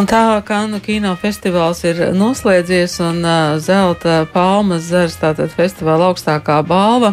Un 0.00 0.06
tā 0.08 0.40
kā 0.48 0.62
nu, 0.64 0.78
kino 0.80 1.10
festivāls 1.20 1.82
ir 1.84 1.98
noslēdzies 2.16 2.94
un 3.04 3.18
uh, 3.20 3.58
zelta 3.60 4.22
palmas 4.32 4.86
zars, 4.88 5.18
tātad 5.20 5.52
festivāla 5.52 6.06
augstākā 6.08 6.56
balva, 6.64 7.10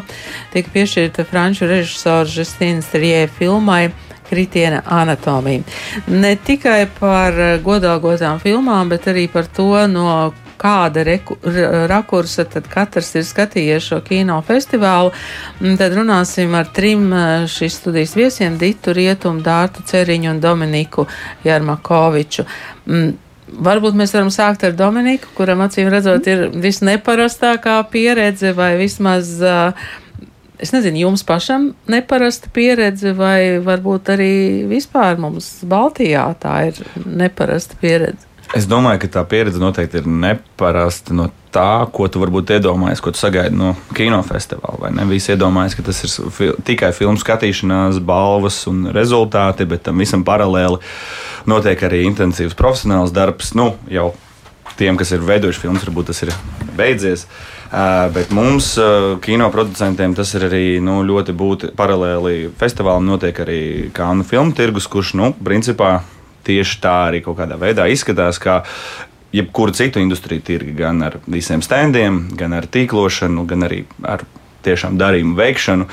tika 0.53 0.71
piešķirta 0.71 1.25
franču 1.27 1.67
režisora 1.67 2.23
Žestīnas 2.31 2.87
Trie 2.93 3.25
filmai 3.27 3.89
kritiena 4.29 4.79
anatomija. 4.85 5.65
Ne 6.07 6.37
tikai 6.39 6.85
par 6.99 7.35
godāgotām 7.65 8.39
filmām, 8.39 8.87
bet 8.93 9.11
arī 9.11 9.27
par 9.35 9.51
to, 9.51 9.73
no 9.91 10.07
kāda 10.59 11.03
reku, 11.07 11.37
rakursa 11.89 12.47
tad 12.49 12.69
katrs 12.71 13.13
ir 13.15 13.25
skatījies 13.27 13.89
šo 13.91 14.01
kino 14.05 14.39
festivālu. 14.47 15.13
Tad 15.79 15.95
runāsim 15.97 16.55
ar 16.57 16.71
trim 16.73 17.11
šīs 17.51 17.79
studijas 17.81 18.15
viesiem- 18.17 18.57
Ditu 18.61 18.95
Rietumu, 18.95 19.43
Dārtu 19.45 19.85
Ceriņu 19.85 20.31
un 20.31 20.41
Dominiku 20.41 21.07
Jarmakoviču. 21.45 22.45
Varbūt 23.47 23.95
mēs 23.95 24.11
varam 24.13 24.27
sākt 24.27 24.65
ar 24.67 24.73
Dominiku, 24.75 25.29
kuram 25.35 25.61
acīm 25.63 25.87
redzot 25.89 26.27
ir 26.27 26.49
visneparastākā 26.51 27.79
pieredze 27.89 28.51
vai 28.53 28.75
vismaz 28.77 29.39
uh, 29.41 29.71
Es 30.57 30.71
nezinu, 30.73 30.97
jums 30.97 31.21
pašam 31.25 31.69
neparasta 31.85 32.49
pieredze, 32.53 33.11
vai 33.13 33.59
varbūt 33.61 34.09
arī 34.15 34.31
vispār 34.69 35.19
mums 35.21 35.51
Baltijā 35.69 36.23
tā 36.41 36.55
ir 36.71 36.79
neparasta 37.05 37.77
pieredze? 37.81 38.25
Es 38.55 38.63
domāju, 38.63 39.01
ka 39.03 39.09
tā 39.17 39.23
pieredze 39.27 39.59
noteikti 39.59 39.99
ir 39.99 40.05
neparasta 40.07 41.15
no 41.15 41.27
tā, 41.51 41.83
ko 41.91 42.07
tu 42.07 42.21
varbūt 42.21 42.53
iedomājies, 42.55 43.01
ko 43.03 43.11
tu 43.11 43.19
sagaidi 43.19 43.57
no 43.59 43.73
kinofestivāla. 43.97 44.93
Ne 44.95 45.03
visi 45.09 45.33
iedomājas, 45.33 45.75
ka 45.75 45.83
tas 45.89 45.99
ir 46.05 46.13
fi 46.31 46.53
tikai 46.69 46.93
filmu 46.95 47.19
skatīšanās, 47.19 47.99
balvas 48.07 48.61
un 48.71 48.87
rezultāti, 48.95 49.67
bet 49.67 49.83
tam 49.89 49.99
visam 49.99 50.23
paralēli 50.27 50.79
notiek 51.49 51.83
arī 51.89 52.05
intensīvs 52.07 52.55
profesionāls 52.57 53.11
darbs. 53.15 53.51
Nu, 53.57 53.73
jau 53.91 54.13
tiem, 54.79 54.95
kas 54.99 55.11
ir 55.11 55.27
veidojuši 55.27 55.65
filmas, 55.65 55.83
varbūt 55.83 56.13
tas 56.13 56.23
ir 56.23 56.35
beidzies. 56.77 57.27
Uh, 57.67 58.07
bet 58.15 58.29
mums, 58.31 58.77
uh, 58.79 59.17
kino 59.19 59.49
producentiem, 59.51 60.13
tas 60.15 60.29
ir 60.37 60.45
arī 60.47 60.65
nu, 60.79 61.01
ļoti 61.03 61.35
būtiski. 61.35 61.75
Paralēli 61.75 62.53
festivālam 62.59 63.09
notiek 63.09 63.43
arī 63.43 63.61
kānu 63.95 64.23
filmu 64.27 64.55
tirgus, 64.55 64.87
kurš, 64.87 65.17
nu, 65.19 65.33
principā 65.43 65.97
tieši 66.47 66.81
tā 66.83 66.97
arī 67.11 67.21
kaut 67.25 67.39
kādā 67.41 67.59
veidā 67.59 67.87
izskatās. 67.91 68.41
Jebkuru 69.35 69.75
citu 69.75 69.99
industriju 69.99 70.41
tirgi, 70.41 70.71
gan 70.73 71.03
ar 71.03 71.17
visiem 71.27 71.61
standiem, 71.61 72.23
gan 72.39 72.55
ar 72.55 72.65
tīklošanu, 72.71 73.43
gan 73.49 73.67
arī 73.67 73.81
ar 74.07 74.23
tiešām 74.67 74.97
darījumu 74.99 75.35
veikšanu, 75.37 75.87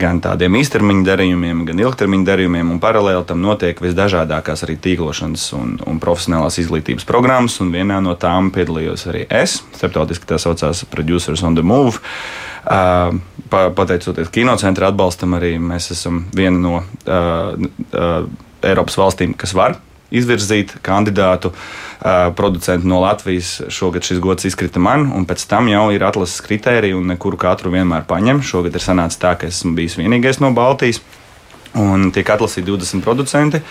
gan 0.00 0.20
tādiem 0.24 0.58
īstermiņa 0.60 1.06
darījumiem, 1.06 1.62
gan 1.68 1.82
ilgtermiņa 1.82 2.28
darījumiem. 2.30 2.72
Paralēli 2.82 3.26
tam 3.28 3.42
notiek 3.44 3.80
visdažādākās 3.82 4.64
arī 4.66 4.78
tīklošanas 4.82 5.46
un, 5.58 5.76
un 5.86 6.00
profesionālās 6.02 6.58
izglītības 6.62 7.06
programmas. 7.08 7.58
Un 7.62 7.72
vienā 7.74 8.00
no 8.04 8.16
tām 8.20 8.50
piedalījos 8.54 9.06
arī 9.12 9.26
es. 9.30 9.60
Starptautiski 9.78 10.28
tā 10.30 10.40
saucās 10.42 10.84
Producers 10.92 11.44
on 11.46 11.58
the 11.58 11.66
Move. 11.66 12.02
Uh, 12.66 13.14
pateicoties 13.50 14.32
kinocentra 14.34 14.90
atbalstam, 14.90 15.36
arī 15.38 15.54
mēs 15.62 15.92
esam 15.94 16.24
viena 16.34 16.58
no 16.58 16.78
uh, 16.82 17.52
uh, 17.54 18.24
Eiropas 18.66 18.98
valstīm, 18.98 19.36
kas 19.38 19.54
var 19.54 19.76
izvirzīt 20.10 20.76
kandidātu 20.86 21.52
producentu 22.36 22.88
no 22.88 23.00
Latvijas. 23.02 23.56
Šogad 23.72 24.06
šis 24.06 24.20
gods 24.22 24.46
izkrita 24.48 24.82
man, 24.82 25.08
un 25.16 25.26
pēc 25.26 25.46
tam 25.50 25.70
jau 25.72 25.88
ir 25.94 26.04
atlases 26.06 26.42
kritērija, 26.46 26.96
un 26.98 27.10
nekuru 27.14 27.38
katru 27.40 27.72
vienmēr 27.74 28.06
paņem. 28.08 28.42
Šogad 28.46 28.76
ir 28.76 28.84
sanācis 28.84 29.20
tā, 29.22 29.34
ka 29.38 29.50
esmu 29.50 29.74
bijis 29.78 29.98
vienīgais 30.00 30.42
no 30.44 30.52
Baltijas, 30.56 31.02
un 31.76 32.10
tiek 32.14 32.28
atlasīti 32.36 32.68
20 32.70 33.04
producenti. 33.04 33.62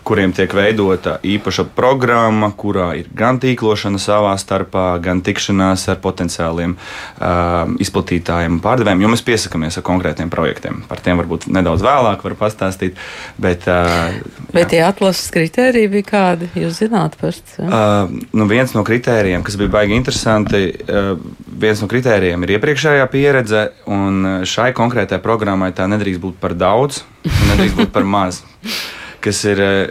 Uh, 0.00 0.10
kuriem 0.10 0.32
tiek 0.34 0.52
veidota 0.56 1.18
īpaša 1.26 1.64
programma, 1.76 2.50
kurā 2.56 2.90
ir 2.98 3.08
gan 3.16 3.38
tīklošana 3.40 4.00
savā 4.00 4.32
starpā, 4.40 4.84
gan 5.02 5.20
tikšanās 5.24 5.86
ar 5.92 6.00
potenciāliem 6.02 6.74
uh, 6.74 7.70
izplatītājiem 7.82 8.56
un 8.56 8.62
pārdevējiem, 8.64 9.04
jo 9.04 9.10
mēs 9.12 9.24
piesakāmies 9.26 9.78
ar 9.78 9.86
konkrētiem 9.86 10.32
projektiem. 10.32 10.82
Par 10.90 11.02
tiem 11.04 11.20
varbūt 11.20 11.48
nedaudz 11.52 11.84
vēlāk 11.84 12.24
var 12.26 12.36
pastāstīt. 12.40 12.98
Bet, 13.40 13.68
uh, 13.70 14.18
bet 14.54 14.72
tie 14.72 14.82
atlases 14.86 15.30
kritēriji 15.34 15.92
bija 15.92 16.08
kādi? 16.10 16.50
Jūs 16.58 16.80
zināt, 16.82 17.18
pats. 17.20 17.58
Uh, 17.62 18.10
nu 18.36 18.48
viens 18.50 18.74
no 18.76 18.84
kritērijiem, 18.86 19.44
kas 19.46 19.58
bija 19.60 19.74
baigi 19.76 19.98
interesanti, 19.98 20.64
uh, 20.88 21.12
viens 21.60 21.82
no 21.84 21.90
kritērijiem 21.90 22.46
ir 22.46 22.56
iepriekšējā 22.56 23.10
pieredze, 23.12 23.66
un 23.90 24.42
šai 24.48 24.72
konkrētajai 24.76 25.22
programmai 25.22 25.74
tā 25.76 25.86
nedrīkst 25.90 26.24
būt 26.24 26.40
par 26.42 26.56
daudz, 26.58 27.04
nedrīkst 27.22 27.78
būt 27.84 27.94
par 27.94 28.08
maz 28.08 28.42
kas 29.24 29.42
ir 29.48 29.60
eh, 29.62 29.90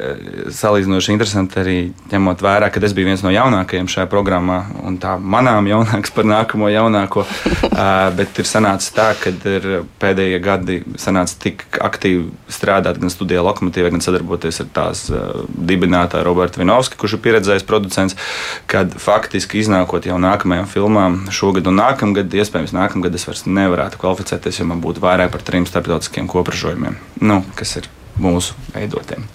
salīdzinoši 0.55 1.13
interesanti 1.13 1.59
arī 1.61 1.77
ņemot 2.11 2.43
vērā, 2.43 2.69
ka 2.73 2.81
es 2.85 2.95
biju 2.97 3.09
viens 3.11 3.23
no 3.25 3.31
jaunākajiem 3.33 3.89
šajā 3.91 4.07
programmā, 4.11 4.59
un 4.87 4.97
tā 5.01 5.15
manām 5.19 5.69
jaunāks 5.69 6.13
par 6.15 6.27
nākamo 6.29 6.69
jaunāko. 6.71 7.25
bet 8.19 8.39
ir 8.41 8.47
sanācis 8.47 8.93
tā, 8.95 9.11
ka 9.19 9.31
ir 9.31 9.67
pēdējie 10.01 10.39
gadi 10.43 10.79
sanāca 10.99 11.37
tik 11.43 11.65
aktīvi 11.83 12.27
strādāt 12.51 12.99
gan 13.01 13.13
studijā 13.13 13.43
lokomotīvā, 13.45 13.91
gan 13.93 14.03
sadarboties 14.03 14.61
ar 14.63 14.71
tās 14.75 15.05
dibinātāju 15.69 16.25
Robertu 16.27 16.61
Vinovski, 16.61 16.97
kurš 16.99 17.17
ir 17.17 17.23
pieredzējis 17.27 17.67
producents, 17.69 18.17
kad 18.69 18.95
faktiski 18.99 19.61
iznākot 19.63 20.09
jau 20.09 20.17
nākamajām 20.21 20.67
filmām 20.69 21.21
šogad 21.33 21.69
un 21.69 21.79
nākamgad, 21.81 22.33
iespējams 22.41 22.75
nākamgad 22.75 23.15
es 23.15 23.27
vairs 23.29 23.45
nevarētu 23.49 24.01
kvalificēties, 24.01 24.61
ja 24.61 24.67
man 24.69 24.83
būtu 24.83 25.03
vairāk 25.05 25.31
par 25.35 25.45
trim 25.45 25.69
starptautiskiem 25.69 26.29
kopražojumiem, 26.31 26.99
nu, 27.23 27.41
kas 27.59 27.79
ir 27.81 27.89
mūsu 28.21 28.57
veidotiem. 28.75 29.25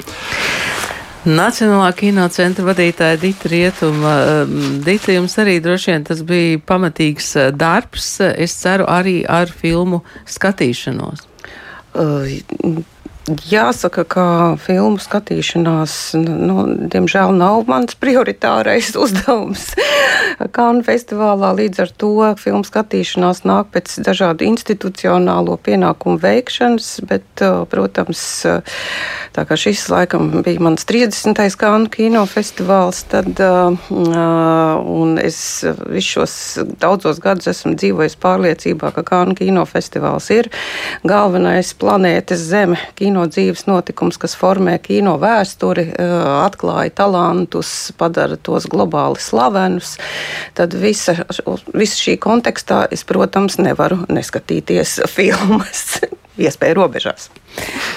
Nacionālā 1.24 1.88
kinocentra 1.96 2.66
vadītāja 2.66 3.16
Dita 3.16 3.48
Rietuma. 3.48 4.14
Um, 4.44 4.80
Dita, 4.84 5.14
jums 5.14 5.38
arī 5.40 5.56
droši 5.64 5.94
vien 5.94 6.04
tas 6.04 6.20
bija 6.26 6.58
pamatīgs 6.68 7.30
uh, 7.40 7.46
darbs, 7.56 8.18
es 8.20 8.56
ceru, 8.60 8.84
arī 8.92 9.22
ar 9.24 9.48
filmu 9.48 10.02
skatīšanos. 10.28 11.24
Uh, 11.94 12.82
Jāsaka, 13.24 14.02
ka 14.04 14.24
filmu 14.60 15.00
skatīšanās, 15.00 16.12
nu, 16.20 16.66
diemžēl, 16.92 17.30
nav 17.32 17.62
mans 17.70 17.96
prioritārais 18.02 18.90
uzdevums. 19.00 19.70
Kānu 20.52 20.84
festivālā 20.84 21.54
līdz 21.56 21.80
ar 21.86 21.92
to 21.96 22.12
filmu 22.36 22.68
skatīšanās 22.68 23.46
nāk 23.48 23.70
pēc 23.72 23.96
dažādu 24.04 24.44
institucionālo 24.44 25.56
pienākumu 25.56 26.20
veikšanas, 26.20 26.90
bet, 27.08 27.44
protams, 27.72 28.20
tā 29.32 29.46
kā 29.48 29.56
šis 29.56 29.86
laikam 29.88 30.28
bija 30.44 30.60
mans 30.68 30.84
30. 30.84 31.40
Kānu 31.56 31.88
kinofestivāls, 31.94 33.06
tad, 33.08 33.40
un 33.40 35.16
es 35.22 35.38
visus 35.88 36.10
šos 36.12 36.36
daudzos 36.76 37.22
gadus 37.24 37.48
esmu 37.54 37.72
dzīvojis 37.80 38.20
pārliecībā, 38.20 38.92
ka 38.92 39.06
Kānu 39.14 39.32
kinofestivāls 39.38 40.28
ir 40.36 40.52
galvenais 41.08 41.72
planētas 41.80 42.44
Zeme 42.52 42.76
kinofestivāls 42.92 43.13
kino 43.14 43.28
dzīves 43.30 43.68
notikums, 43.68 44.16
kas 44.18 44.32
formē 44.34 44.74
kino 44.82 45.14
vēsturi, 45.22 45.84
eh, 45.94 46.14
atklāja 46.42 46.90
talantus, 46.98 47.92
padara 47.96 48.34
tos 48.36 48.66
globāli 48.66 49.22
slavenus, 49.22 49.94
tad 50.54 50.74
visa, 50.74 51.14
visa 51.72 51.94
šī 51.94 52.18
kontekstā 52.18 52.88
es, 52.90 53.04
protams, 53.06 53.60
nevaru 53.62 54.02
neskatīties 54.10 54.98
filmas 55.14 56.00
iespēju 56.38 56.78
robežās. 56.80 57.30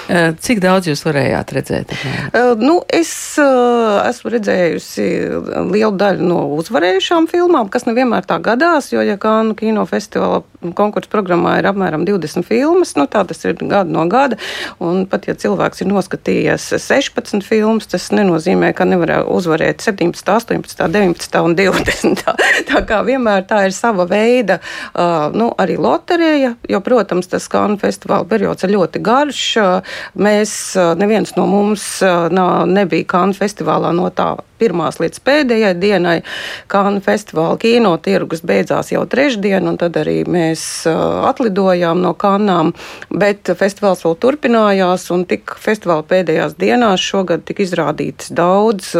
Eh, 0.08 0.30
cik 0.40 0.62
daudz 0.64 0.88
jūs 0.88 1.02
varējāt 1.04 1.50
redzēt? 1.52 1.90
Uh, 2.32 2.54
nu, 2.56 2.78
es 2.88 3.10
uh, 3.42 3.98
esmu 4.08 4.30
redzējusi 4.32 5.04
lielu 5.68 5.92
daļu 6.00 6.24
no 6.24 6.38
uzvarējušām 6.56 7.26
filmām, 7.28 7.68
kas 7.68 7.84
nevienmēr 7.84 8.24
tā 8.28 8.38
gadās, 8.40 8.88
jo, 8.94 9.02
ja 9.04 9.18
Kānu 9.20 9.52
kinofestivāla 9.58 10.72
konkursu 10.78 11.10
programmā 11.12 11.58
ir 11.60 11.68
apmēram 11.68 12.06
20 12.08 12.46
filmas, 12.48 12.94
nu, 12.96 13.04
tā 13.10 13.20
tas 13.28 13.44
ir 13.44 13.58
gada 13.60 13.90
no 13.92 14.06
gada, 14.08 14.38
un 14.80 15.04
pat 15.10 15.28
ja 15.28 15.34
cilvēks 15.38 15.84
ir 15.84 15.90
noskatījies 15.90 16.70
16 16.78 17.44
filmas, 17.44 17.90
tas 17.90 18.08
nenozīmē, 18.14 18.72
ka 18.78 18.88
nevar 18.88 19.26
uzvarēt 19.28 19.84
17, 19.84 20.24
18, 20.24 20.88
19 20.88 21.44
un 21.44 21.58
20. 21.58 22.24
Tā, 22.68 22.82
kā 22.88 23.02
vienmēr 23.04 23.44
tā 23.48 23.64
ir 23.68 23.76
sava 23.76 24.08
veida, 24.08 24.58
nu, 25.36 25.50
arī 25.60 25.76
loterija, 25.80 26.54
jo, 26.68 26.80
protams, 26.84 27.28
tas 27.30 27.46
Kānu 27.52 27.78
festivāla 27.80 28.27
periods 28.30 28.66
ir 28.66 28.76
ļoti 28.76 29.02
garš, 29.04 29.44
Mēs, 30.18 30.52
neviens 30.98 31.34
no 31.36 31.46
mums 31.48 31.84
nebija 32.68 33.06
Kānu 33.08 33.36
festivālā 33.36 33.92
no 33.96 34.08
tā 34.14 34.34
pirmās 34.58 34.98
līdz 34.98 35.20
pēdējai 35.22 35.74
dienai. 35.78 36.16
Kānu 36.70 37.02
festivāla 37.04 37.58
kino 37.62 37.92
tirgus 38.02 38.42
beidzās 38.46 38.90
jau 38.92 39.04
trešdien, 39.10 39.68
un 39.70 39.78
tad 39.80 39.96
arī 40.00 40.22
mēs 40.28 40.62
atlidojām 40.88 42.02
no 42.02 42.14
Kānām, 42.18 42.72
bet 43.10 43.52
festivāls 43.58 44.02
vēl 44.06 44.18
turpinājās, 44.24 45.08
un 45.14 45.24
tik 45.30 45.54
festivāla 45.62 46.06
pēdējās 46.10 46.58
dienās 46.58 47.04
šogad 47.04 47.46
tika 47.48 47.64
izrādīts 47.66 48.32
daudz 48.34 48.94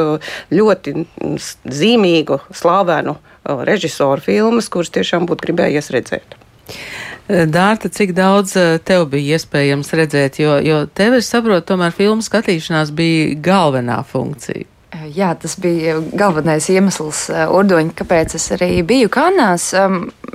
ļoti 0.54 0.94
zīmīgu, 1.82 2.42
slāvenu 2.54 3.18
režisoru 3.68 4.22
filmas, 4.22 4.70
kuras 4.70 4.92
tiešām 4.94 5.26
būtu 5.26 5.48
gribējies 5.48 5.90
redzēt. 5.94 6.38
Dārta, 7.28 7.90
cik 7.92 8.14
daudz 8.16 8.56
eh, 8.56 8.78
tev 8.80 9.04
bija 9.12 9.36
iespējams 9.36 9.92
redzēt, 10.00 10.40
jo, 10.40 10.56
jo 10.64 10.82
tev, 10.88 11.18
es 11.18 11.28
saprotu, 11.28 11.66
tomēr 11.72 11.92
filmu 11.92 12.24
skatīšanās 12.24 12.92
bija 12.96 13.34
galvenā 13.44 14.00
funkcija. 14.08 14.64
Jā, 15.12 15.34
tas 15.36 15.58
bija 15.60 15.98
galvenais 16.16 16.64
iemesls, 16.72 17.26
Urduņa, 17.28 17.92
kāpēc 17.96 18.34
es 18.38 18.46
arī 18.56 18.70
biju 18.88 19.10
Kanās. 19.12 19.70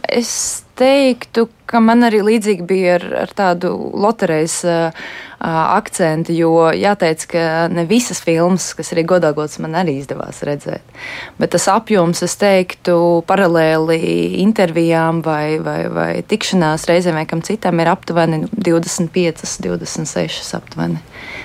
Es 0.05 0.62
teiktu, 0.79 1.47
ka 1.69 1.79
man 1.81 2.05
arī 2.05 2.21
līdzīgi 2.25 2.65
bija 2.69 2.97
ar, 2.99 3.05
ar 3.23 3.31
tādu 3.33 3.71
loterijas 3.97 4.59
uh, 4.67 5.05
akcentu, 5.43 6.31
jo 6.35 6.69
jāteic, 6.71 7.25
ka 7.33 7.43
ne 7.71 7.83
visas 7.87 8.21
filmas, 8.23 8.69
kas 8.77 8.93
arī 8.95 9.03
godāgots, 9.09 9.59
man 9.63 9.75
arī 9.81 9.97
izdevās 9.99 10.39
redzēt. 10.47 10.95
Bet 11.39 11.51
tas 11.55 11.67
apjoms, 11.71 12.23
es 12.23 12.37
teiktu, 12.39 12.95
paralēli 13.27 13.99
intervijām 14.43 15.19
vai, 15.25 15.59
vai, 15.63 15.79
vai 15.91 16.09
tikšanās 16.27 16.87
reizēm 16.89 17.19
vai 17.19 17.25
kam 17.29 17.43
citam 17.43 17.81
ir 17.83 17.91
aptuveni 17.91 18.45
25, 18.55 19.43
26 19.65 20.55
aptuveni. 20.59 21.03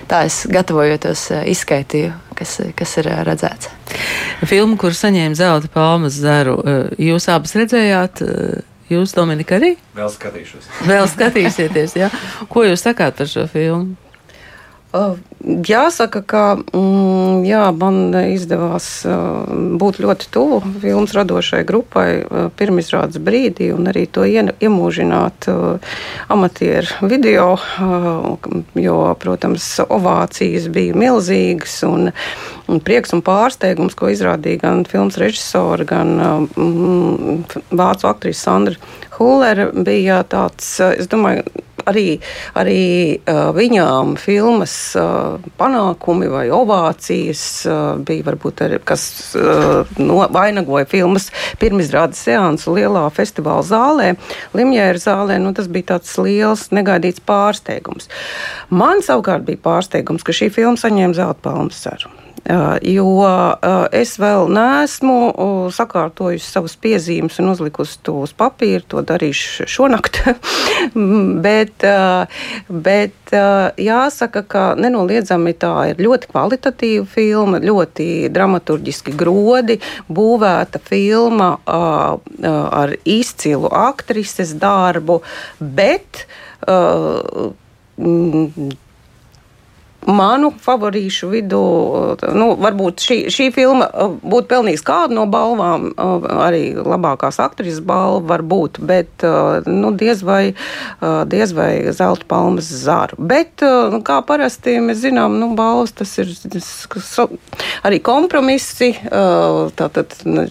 Tā 0.08 0.22
es 0.28 0.44
gatavojoties 0.50 1.26
izskaitīju, 1.50 2.14
kas, 2.38 2.58
kas 2.78 2.96
ir 3.02 3.10
redzēts. 3.26 3.72
Filmu, 4.46 4.78
kur 4.80 4.94
saņēma 4.94 5.36
zelta 5.36 5.70
palmas 5.72 6.16
zaru, 6.20 6.60
jūs 7.02 7.26
abas 7.32 7.56
redzējāt? 7.58 8.22
Jūs, 8.88 9.12
Dominika, 9.12 9.58
arī? 9.58 9.74
Vēl 9.96 10.08
skatīšos. 10.12 10.68
Vēl 10.88 11.08
skatīsieties, 11.12 11.96
jā. 12.00 12.08
Ko 12.48 12.64
jūs 12.64 12.86
sakāt 12.86 13.18
par 13.18 13.28
šo 13.28 13.44
filmu? 13.52 13.96
Jāsaka, 14.88 16.22
ka 16.24 16.42
mm, 16.56 17.42
jā, 17.44 17.60
man 17.76 18.14
izdevās 18.32 18.86
būt 19.80 19.98
ļoti 20.00 20.30
tuvu 20.32 20.62
filmas 20.80 21.12
radošai 21.12 21.60
grupai 21.68 22.24
pirmizrādes 22.56 23.20
brīdī 23.20 23.68
un 23.74 23.90
arī 23.92 24.06
to 24.08 24.24
iemūžināt 24.24 25.50
amatieru 26.32 27.10
video, 27.12 27.50
jo, 28.80 28.96
protams, 29.20 29.68
ovācijas 29.84 30.70
bija 30.72 30.96
milzīgas 30.96 31.82
un, 31.84 32.08
un 32.64 32.80
prieks 32.80 33.12
un 33.12 33.20
pārsteigums, 33.28 33.96
ko 33.98 34.08
izrādīja 34.14 34.64
gan 34.64 34.84
filmas 34.88 35.20
režisori, 35.20 35.84
gan 35.88 36.16
mm, 36.48 37.60
vācu 37.76 38.08
aktrise 38.08 38.40
Sandra 38.40 38.80
Hullera, 39.18 39.68
bija 39.76 40.22
tāds, 40.24 40.78
es 40.96 41.12
domāju, 41.12 41.44
arī, 41.88 42.06
arī 42.58 42.82
viņām 43.56 44.14
filmas 44.20 44.74
panākumi 45.60 46.30
vai 46.32 46.46
ovācijas 46.54 47.42
bija 48.06 48.26
varbūt 48.28 48.64
arī, 48.66 48.80
kas 48.88 49.06
no, 49.98 50.20
vainagoja 50.34 50.88
filmas 50.88 51.30
pirmizrādes 51.60 52.22
seansu 52.28 52.76
lielā 52.78 53.06
festivāla 53.14 53.64
zālē, 53.66 54.12
Limjēra 54.56 55.02
zālē. 55.02 55.40
Nu, 55.42 55.54
tas 55.56 55.68
bija 55.72 55.94
tāds 55.94 56.14
liels 56.20 56.68
negaidīts 56.74 57.24
pārsteigums. 57.24 58.08
Man 58.70 59.04
savukārt 59.04 59.46
bija 59.48 59.62
pārsteigums, 59.64 60.26
ka 60.26 60.36
šī 60.36 60.52
filma 60.54 60.80
saņēma 60.80 61.18
zelta 61.18 61.44
palmas 61.50 61.82
saru. 61.84 62.12
Jo 62.46 63.08
es 63.92 64.14
vēl 64.20 64.48
neesmu 64.52 65.16
sakārtojusi 65.74 66.46
savas 66.46 66.76
piezīmes 66.80 67.38
un 67.42 67.50
uzlikusi 67.52 67.98
to 68.06 68.14
uz 68.24 68.32
papīra. 68.36 68.84
To 68.88 69.02
darīšu 69.04 69.66
šonakt. 69.68 70.20
bet, 71.46 71.84
bet 72.68 73.34
jāsaka, 73.88 74.44
ka 74.48 74.64
nenoliedzami 74.78 75.54
tā 75.58 75.74
ir 75.92 76.02
ļoti 76.06 76.32
kvalitatīva 76.32 77.06
filma, 77.10 77.60
ļoti 77.60 78.08
dramaturgiski 78.32 79.12
grodi, 79.18 79.80
būvēta 80.08 80.80
filma 80.88 81.50
ar 81.66 82.96
izcilu 83.04 83.68
aktrises 83.74 84.54
darbu, 84.58 85.20
bet 85.58 86.26
manu 90.06 90.52
favorīšu 90.62 91.28
vidū, 91.32 91.62
nu, 92.38 92.48
varbūt 92.60 93.02
šī, 93.02 93.16
šī 93.32 93.48
filma 93.54 93.88
uh, 93.88 94.14
būtu 94.22 94.48
pelnījusi 94.50 94.86
kādu 94.86 95.16
no 95.18 95.26
balvām, 95.30 95.90
uh, 95.90 96.28
arī 96.46 96.62
labākās 96.78 97.40
aktrises 97.42 97.82
balva 97.84 98.22
varbūt, 98.36 98.78
bet 98.78 99.26
uh, 99.26 99.66
nu, 99.66 99.90
diez, 99.98 100.22
vai, 100.22 100.54
diez 101.28 101.52
vai 101.56 101.70
zelta 101.94 102.26
palmas 102.28 102.68
zaru. 102.70 103.18
Bet, 103.18 103.62
nu, 103.62 104.00
kā 104.06 104.20
parasti 104.26 104.76
mēs 104.82 105.02
zinām, 105.02 105.38
nu, 105.40 105.50
balvas 105.58 105.92
tas 105.98 106.12
ir 106.20 106.30
arī 107.86 107.98
kompromisi, 108.04 108.92
tātad 109.78 110.14
nu, 110.28 110.46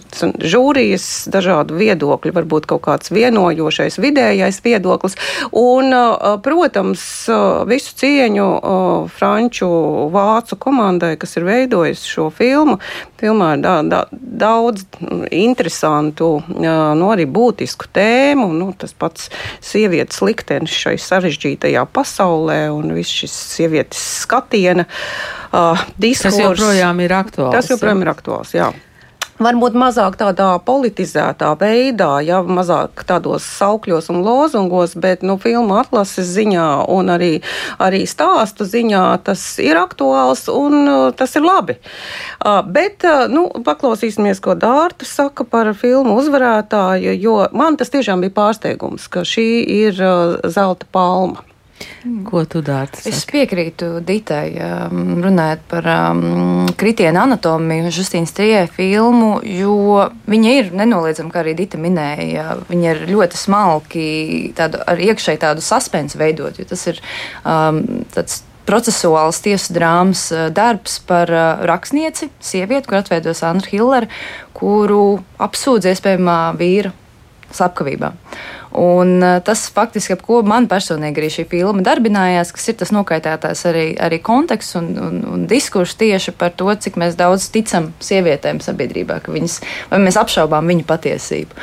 žūrijas 0.52 1.08
dažādu 1.32 1.78
viedokļu, 1.78 2.34
varbūt 2.36 2.68
kaut 2.70 2.84
kāds 2.86 3.12
vienojošais 3.14 3.98
vidējais 4.02 4.60
viedoklis. 4.64 5.16
Un, 5.56 5.94
protams, 6.44 7.04
visu 7.68 7.96
cieņu 8.02 8.48
Franču 9.18 9.37
franču, 9.38 9.68
vācu 10.10 10.56
komandai, 10.58 11.16
kas 11.16 11.36
ir 11.38 11.46
veidojusi 11.46 12.10
šo 12.10 12.28
filmu. 12.34 12.78
Filmā 13.20 13.54
ir 13.56 13.62
da, 13.62 13.76
da, 13.86 14.00
daudz 14.10 14.84
interesantu, 15.30 16.42
nu, 16.48 17.10
arī 17.12 17.26
būtisku 17.30 17.90
tēmu. 17.94 18.50
Nu, 18.58 18.72
tas 18.78 18.94
pats 18.98 19.30
sievietes 19.64 20.20
liktenis 20.26 20.74
šai 20.74 20.96
sarežģītajā 20.98 21.86
pasaulē 21.94 22.66
un 22.74 22.94
viss 22.96 23.14
šis 23.22 23.36
sievietes 23.54 24.02
skatiena 24.24 24.88
uh, 24.88 25.86
diskurs. 25.98 26.34
Tas 26.34 26.42
joprojām 26.42 27.06
ir 27.06 27.14
aktuāls. 27.14 27.54
Tas 27.54 27.70
joprojām 27.70 28.02
ir 28.02 28.14
aktuāls, 28.16 28.54
jā. 28.58 28.72
Varbūt 29.38 29.76
mazāk 29.78 30.16
tādā 30.18 30.48
politizētā 30.66 31.52
veidā, 31.60 32.10
ja 32.26 32.40
mazāk 32.42 33.04
tādos 33.06 33.46
saukļos 33.58 34.10
un 34.10 34.24
lozungos, 34.26 34.96
bet 34.98 35.22
nu, 35.22 35.36
filmu 35.38 35.76
atlases 35.78 36.26
ziņā 36.34 36.66
un 36.90 37.12
arī, 37.14 37.30
arī 37.78 38.02
stāstu 38.10 38.66
ziņā 38.66 39.04
tas 39.28 39.42
ir 39.62 39.78
aktuāls 39.78 40.48
un 40.50 40.78
uh, 40.82 41.04
tas 41.14 41.38
ir 41.38 41.46
labi. 41.46 41.78
Uh, 42.42 42.60
bet 42.66 43.06
uh, 43.06 43.28
nu, 43.30 43.46
paklausīsimies, 43.66 44.42
ko 44.42 44.58
Dārta 44.58 45.06
saka 45.06 45.46
par 45.46 45.70
filmu 45.78 46.18
uzvarētāju, 46.18 47.14
jo 47.22 47.38
man 47.54 47.78
tas 47.78 47.94
tiešām 47.94 48.26
bija 48.26 48.34
pārsteigums, 48.40 49.06
ka 49.12 49.22
šī 49.22 49.48
ir 49.78 50.02
zelta 50.50 50.90
palma. 50.90 51.47
Ko 52.26 52.42
tu 52.48 52.60
dari? 52.64 53.02
Es 53.08 53.24
piekrītu 53.28 53.98
Ditai, 54.06 54.48
um, 54.62 55.18
runājot 55.22 55.62
par 55.70 55.88
um, 55.92 56.66
kritienu 56.78 57.20
anatomiju, 57.22 57.92
Justīnas 57.94 58.34
Trijai 58.36 58.66
filmu, 58.70 59.38
jo 59.42 60.08
viņa 60.30 60.54
ir 60.58 60.72
nenoliedzama, 60.78 61.32
kā 61.34 61.42
arī 61.42 61.54
Dita 61.58 61.80
minēja, 61.80 62.58
viņa 62.68 62.92
ir 62.94 63.02
ļoti 63.12 63.40
smalki 63.40 64.08
tādu, 64.58 64.82
ar 64.86 65.02
iekšēji 65.08 65.42
tādu 65.46 65.64
suspensu 65.64 66.20
veidot, 66.20 66.58
jo 66.58 66.68
tas 66.68 66.86
ir 66.90 67.02
um, 67.44 67.82
tāds 68.14 68.42
procesuāls 68.68 69.40
tiesu 69.44 69.74
drāmas 69.76 70.28
uh, 70.34 70.48
darbs 70.54 70.98
par 71.08 71.32
uh, 71.32 71.64
rakstnieci, 71.68 72.30
sievieti, 72.44 72.88
kur 72.90 73.00
atveido 73.00 73.34
Sandra 73.36 73.70
Hillera, 73.72 74.10
kuru 74.56 75.20
apsūdz 75.40 75.92
iespējamā 75.94 76.40
vīra 76.58 76.92
slepkavībā. 77.54 78.12
Un 78.78 79.22
eh, 79.22 79.40
tas 79.42 79.64
faktiski, 79.74 80.14
ap 80.14 80.22
ko 80.22 80.38
man 80.46 80.68
personīgi 80.70 81.18
arī 81.18 81.28
šī 81.32 81.44
filma 81.50 81.82
darbinājās, 81.82 82.52
kas 82.54 82.68
ir 82.70 82.76
tas 82.78 82.92
nokaitētājs 82.94 83.64
arī, 83.66 83.86
arī 84.06 84.20
konteksts 84.22 84.76
un, 84.78 84.92
un, 85.02 85.16
un 85.34 85.46
diskurss 85.50 85.98
tieši 85.98 86.34
par 86.38 86.52
to, 86.54 86.68
cik 86.70 86.98
mēs 87.00 87.16
daudz 87.18 87.48
ticam 87.54 87.90
sievietēm 88.04 88.60
sabiedrībā, 88.62 89.18
ka 89.24 89.34
viņas, 89.34 89.56
vai 89.90 89.98
mēs 90.04 90.18
apšaubām 90.20 90.70
viņu 90.70 90.86
patiesību. 90.86 91.58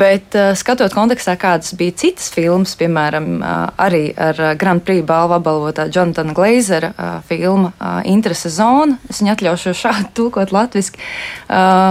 Bet 0.00 0.38
eh, 0.40 0.54
skatot 0.56 0.96
kontekstā, 0.96 1.34
kādas 1.40 1.74
bija 1.76 1.98
citas 2.04 2.30
filmas, 2.32 2.72
piemēram, 2.80 3.28
eh, 3.36 3.52
arī 3.84 4.02
ar 4.16 4.40
Grand 4.60 4.84
Prix 4.86 5.04
balvu 5.04 5.36
apbalvotā 5.36 5.90
Jonathana 5.92 6.32
Glazera 6.32 6.94
filma 7.28 7.74
Interese 8.08 8.48
zona, 8.52 8.96
es 9.10 9.20
viņu 9.20 9.34
atļaušu 9.34 9.76
šādi 9.76 10.08
tulkot 10.16 10.54
latviski, 10.54 11.02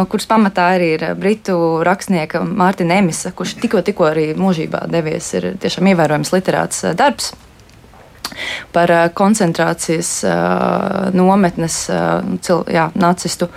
kuras 0.09 0.27
pamatā 0.29 0.71
arī 0.77 0.89
ir 0.95 1.07
britu 1.19 1.55
rakstnieka 1.85 2.41
Mārtiņa 2.47 2.99
Emisa, 3.03 3.33
kurš 3.35 3.57
tikko, 3.61 3.83
tikko 3.85 4.09
arī 4.09 4.31
mūžā 4.39 4.62
mūžībā 4.63 4.87
devies, 4.89 5.33
ir 5.35 5.57
tiešām 5.59 5.87
ievērojams 5.91 6.31
literāts 6.33 6.83
eh, 6.83 6.93
darbs 6.95 7.33
par 8.73 8.89
eh, 8.89 9.09
koncentrācijas 9.13 10.23
eh, 10.23 11.11
nometnes 11.13 11.89
cil, 12.41 12.63
jā, 12.71 12.91
nacistu. 12.95 13.49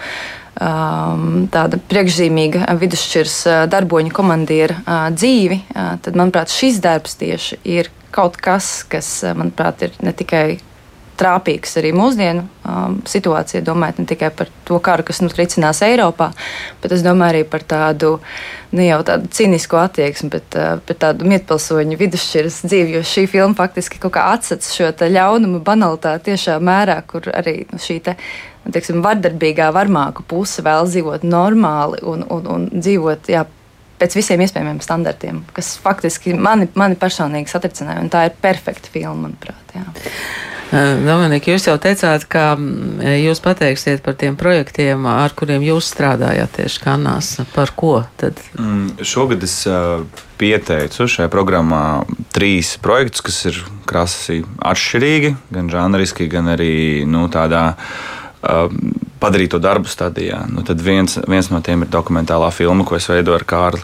Tāda 0.57 1.77
priekšzīmīga 1.91 2.73
vidusšķiras 2.81 3.35
darboņa 3.69 4.13
komandiera 4.17 4.79
dzīvi, 5.13 5.59
tad, 6.01 6.17
manuprāt, 6.17 6.49
šis 6.49 6.79
darbs 6.81 7.19
tieši 7.21 7.59
ir 7.69 7.91
kaut 8.09 8.39
kas, 8.41 8.81
kas, 8.89 9.11
manuprāt, 9.37 9.85
ir 9.85 9.99
ne 10.01 10.15
tikai 10.17 10.57
trāpīgs 11.19 11.77
arī 11.81 11.93
mūsdienu 11.97 12.45
um, 12.45 12.99
situācija, 13.09 13.65
domājot 13.67 14.03
ne 14.03 14.07
tikai 14.11 14.31
par 14.37 14.51
to 14.69 14.79
karu, 14.83 15.05
kas 15.07 15.23
nu 15.23 15.31
tricinās 15.33 15.83
Eiropā, 15.87 16.31
bet 16.83 16.95
es 16.97 17.05
domāju 17.07 17.35
arī 17.35 17.43
par 17.51 17.65
tādu 17.67 18.17
nu, 18.73 18.83
jau 18.85 19.01
tādu 19.07 19.31
cīnisku 19.37 19.79
attieksmi, 19.81 20.31
bet 20.37 20.59
uh, 20.59 20.77
par 20.87 21.01
tādu 21.07 21.29
mietpilsoņu 21.31 21.99
vidusšķiras 22.01 22.61
dzīvi, 22.67 22.99
jo 22.99 23.05
šī 23.07 23.27
filma 23.33 23.57
faktiski 23.59 24.01
kaut 24.03 24.17
kā 24.17 24.29
atsats 24.35 24.75
šo 24.77 24.93
ļaunumu 24.93 25.63
banalitāti 25.65 26.33
tiešā 26.33 26.59
mērā, 26.61 27.01
kur 27.09 27.31
arī 27.33 27.63
nu, 27.73 27.81
šī 27.83 28.01
te, 28.05 28.17
teiksim, 28.73 29.03
vardarbīgā 29.05 29.71
varmāku 29.75 30.27
puse 30.29 30.65
vēl 30.67 30.89
dzīvot 30.91 31.27
normāli 31.27 32.03
un, 32.07 32.27
un, 32.33 32.51
un 32.57 32.69
dzīvot, 32.75 33.31
jā, 33.33 33.47
pēc 34.01 34.19
visiem 34.19 34.43
iespējamiem 34.45 34.83
standartiem, 34.85 35.45
kas 35.57 35.77
faktiski 35.83 36.35
mani, 36.37 36.69
mani 36.79 36.99
personīgi 37.01 37.53
satricināja. 37.53 38.05
Tā 38.13 38.27
ir 38.29 38.37
perfekta 38.43 38.93
filma, 38.93 39.29
manuprāt. 39.29 39.77
Jā. 39.77 39.87
Dominika, 40.67 41.53
jūs 41.53 41.69
jau 41.69 41.77
teicāt, 41.79 42.25
ka 42.27 42.57
jūs 43.07 43.39
pateiksiet 43.45 44.03
par 44.03 44.17
tiem 44.19 44.35
projektiem, 44.39 45.05
ar 45.07 45.31
kuriem 45.39 45.63
jūs 45.63 45.93
strādājāt 45.93 46.57
tieši 46.59 46.83
Kanās. 46.83 47.29
Par 47.55 47.71
ko 47.79 48.01
tad? 48.19 48.41
Mm, 48.59 48.97
šogad 49.07 49.47
es 49.47 49.61
pieteicu 50.41 51.07
šajā 51.07 51.31
programmā 51.33 52.03
trīs 52.35 52.75
projektus, 52.83 53.23
kas 53.29 53.39
ir 53.53 53.63
krasi 53.87 54.43
atšķirīgi, 54.59 55.37
gan 55.55 55.71
žanriski, 55.71 56.27
gan 56.33 56.51
arī 56.57 57.07
nu, 57.07 57.29
tādā 57.33 57.69
uh, 57.77 58.67
padarīto 59.21 59.61
darbu 59.63 59.89
stadijā. 59.91 60.43
Nu, 60.51 60.65
tad 60.67 60.83
viens, 60.85 61.19
viens 61.29 61.49
no 61.53 61.63
tiem 61.65 61.85
ir 61.85 61.91
dokumentālā 61.93 62.51
filma, 62.55 62.85
ko 62.87 62.99
es 62.99 63.09
veidoju 63.11 63.39
ar 63.39 63.47
Kārli 63.49 63.83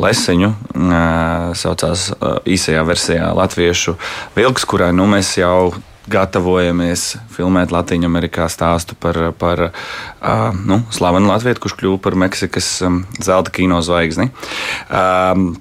Lesiņu. 0.00 0.50
Uh, 0.74 1.52
saucās 1.58 2.10
īsajā 2.48 2.82
versijā 2.88 3.30
Latviešu 3.36 3.96
vilks, 4.36 4.66
kurai 4.68 4.92
nu, 4.96 5.08
mēs 5.10 5.36
jau 5.40 5.72
gatavojamies 6.10 7.04
filmēt 7.34 7.72
Latviju 7.74 8.08
Amerikā 8.08 8.48
stāstu 8.50 8.96
par, 8.98 9.18
par 9.38 9.66
uh, 9.68 10.56
nu, 10.56 10.80
slavenu 10.94 11.30
Latviju, 11.30 11.60
kurš 11.62 11.76
kļuva 11.80 12.00
par 12.02 12.18
Meksikas 12.18 12.72
um, 12.86 13.02
zelta 13.22 13.52
kino 13.54 13.80
zvaigzni. 13.84 14.30
Um, 14.88 15.52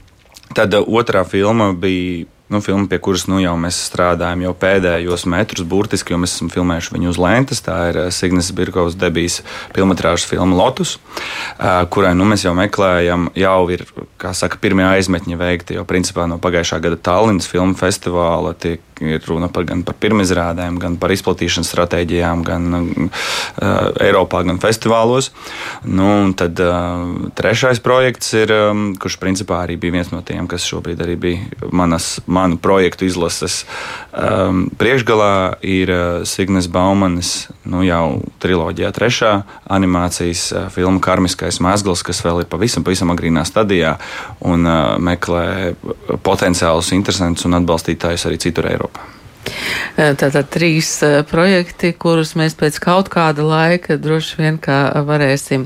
tad 0.57 0.73
otrā 0.79 1.25
filma 1.27 1.71
bija 1.77 2.25
nu, 2.49 2.61
filma, 2.65 2.87
pie 2.89 2.99
kuras 3.03 3.27
nu, 3.29 3.39
jau 3.43 3.53
mēs 3.61 3.77
strādājam 3.89 4.43
jau 4.47 4.53
pēdējos 4.57 5.25
metrus, 5.29 5.67
burtiski, 5.69 6.13
jo 6.13 6.19
mēs 6.21 6.35
esam 6.37 6.49
filmējuši 6.53 6.95
viņu 6.95 7.11
uz 7.13 7.21
lentes. 7.21 7.63
Tā 7.65 7.77
ir 7.91 8.01
Signas 8.15 8.51
Birkovs 8.55 8.97
debijas 8.99 9.39
filmas 9.75 10.27
filma 10.29 10.57
Lotus, 10.57 10.97
kurai 11.93 12.15
nu, 12.17 12.27
mēs 12.29 12.45
jau 12.47 12.55
meklējam, 12.57 13.29
jau 13.37 13.61
ir 13.73 13.85
saka, 14.33 14.59
pirmie 14.61 14.87
aizmetņi 14.89 15.39
veikti. 15.39 15.77
Jo 15.79 15.85
principā 15.89 16.27
no 16.29 16.39
pagājušā 16.41 16.81
gada 16.83 16.99
Tallinas 17.09 17.49
filmu 17.49 17.77
festivāla 17.79 18.55
tiek 18.57 18.83
ir 19.03 19.23
runa 19.27 19.49
par, 19.51 19.65
gan 19.69 19.83
par 19.87 19.97
pirmizrādēm, 20.01 20.79
gan 20.81 20.97
par 20.99 21.13
izplatīšanas 21.13 21.71
stratēģijām, 21.71 22.43
gan 22.47 22.69
uh, 22.75 23.09
Eiropā, 24.03 24.43
gan 24.47 24.61
festivālos. 24.61 25.31
Nu, 25.87 26.09
tad 26.37 26.59
uh, 26.63 27.29
trešais 27.37 27.81
projekts 27.83 28.33
ir, 28.37 28.53
um, 28.69 28.89
kurš 28.99 29.19
principā 29.21 29.63
arī 29.65 29.79
bija 29.81 29.99
viens 29.99 30.11
no 30.13 30.21
tiem, 30.25 30.47
kas 30.49 30.67
šobrīd 30.69 31.03
arī 31.05 31.17
bija 31.19 31.69
manas, 31.71 32.17
manu 32.27 32.59
projektu 32.61 33.07
izlases 33.07 33.63
um, 34.13 34.67
priekšgalā, 34.79 35.59
ir 35.65 35.93
uh, 35.93 36.03
Signes 36.27 36.69
Baumanis, 36.71 37.49
nu 37.69 37.83
jau 37.85 38.19
triloģijā 38.41 38.89
trešā 38.95 39.33
animācijas 39.71 40.47
uh, 40.53 40.65
filma 40.73 41.01
Karmiskais 41.03 41.61
mezgls, 41.63 42.03
kas 42.05 42.23
vēl 42.25 42.43
ir 42.43 42.49
pavisam, 42.51 42.85
pavisam 42.87 43.13
agrīnā 43.13 43.45
stadijā 43.47 43.95
un 44.45 44.65
uh, 44.65 44.97
meklē 44.97 45.75
potenciālus 46.25 46.91
interesantus 46.97 47.47
un 47.49 47.61
atbalstītājus 47.61 48.27
arī 48.29 48.41
citur 48.41 48.69
Eiropā. 48.71 49.07
Tātad 49.97 50.47
trīs 50.53 50.89
projekti, 51.29 51.91
kurus 51.99 52.35
mēs 52.39 52.55
pēc 52.59 52.77
kaut 52.83 53.09
kāda 53.11 53.43
laika 53.45 53.97
droši 53.99 54.39
vien 54.39 54.59
varēsim, 55.09 55.65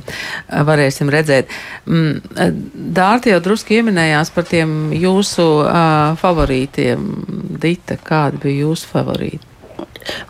varēsim 0.70 1.12
redzēt. 1.14 1.52
Mm, 1.86 2.54
Dārti 2.96 3.34
jau 3.34 3.42
drusku 3.44 3.78
ieminējās 3.78 4.34
par 4.34 4.48
tiem 4.50 4.94
jūsu 4.98 5.48
uh, 5.62 6.14
favorītiem. 6.22 7.10
Dita, 7.64 8.00
kādi 8.02 8.42
bija 8.46 8.68
jūsu 8.68 8.90
favorīti? 8.94 9.53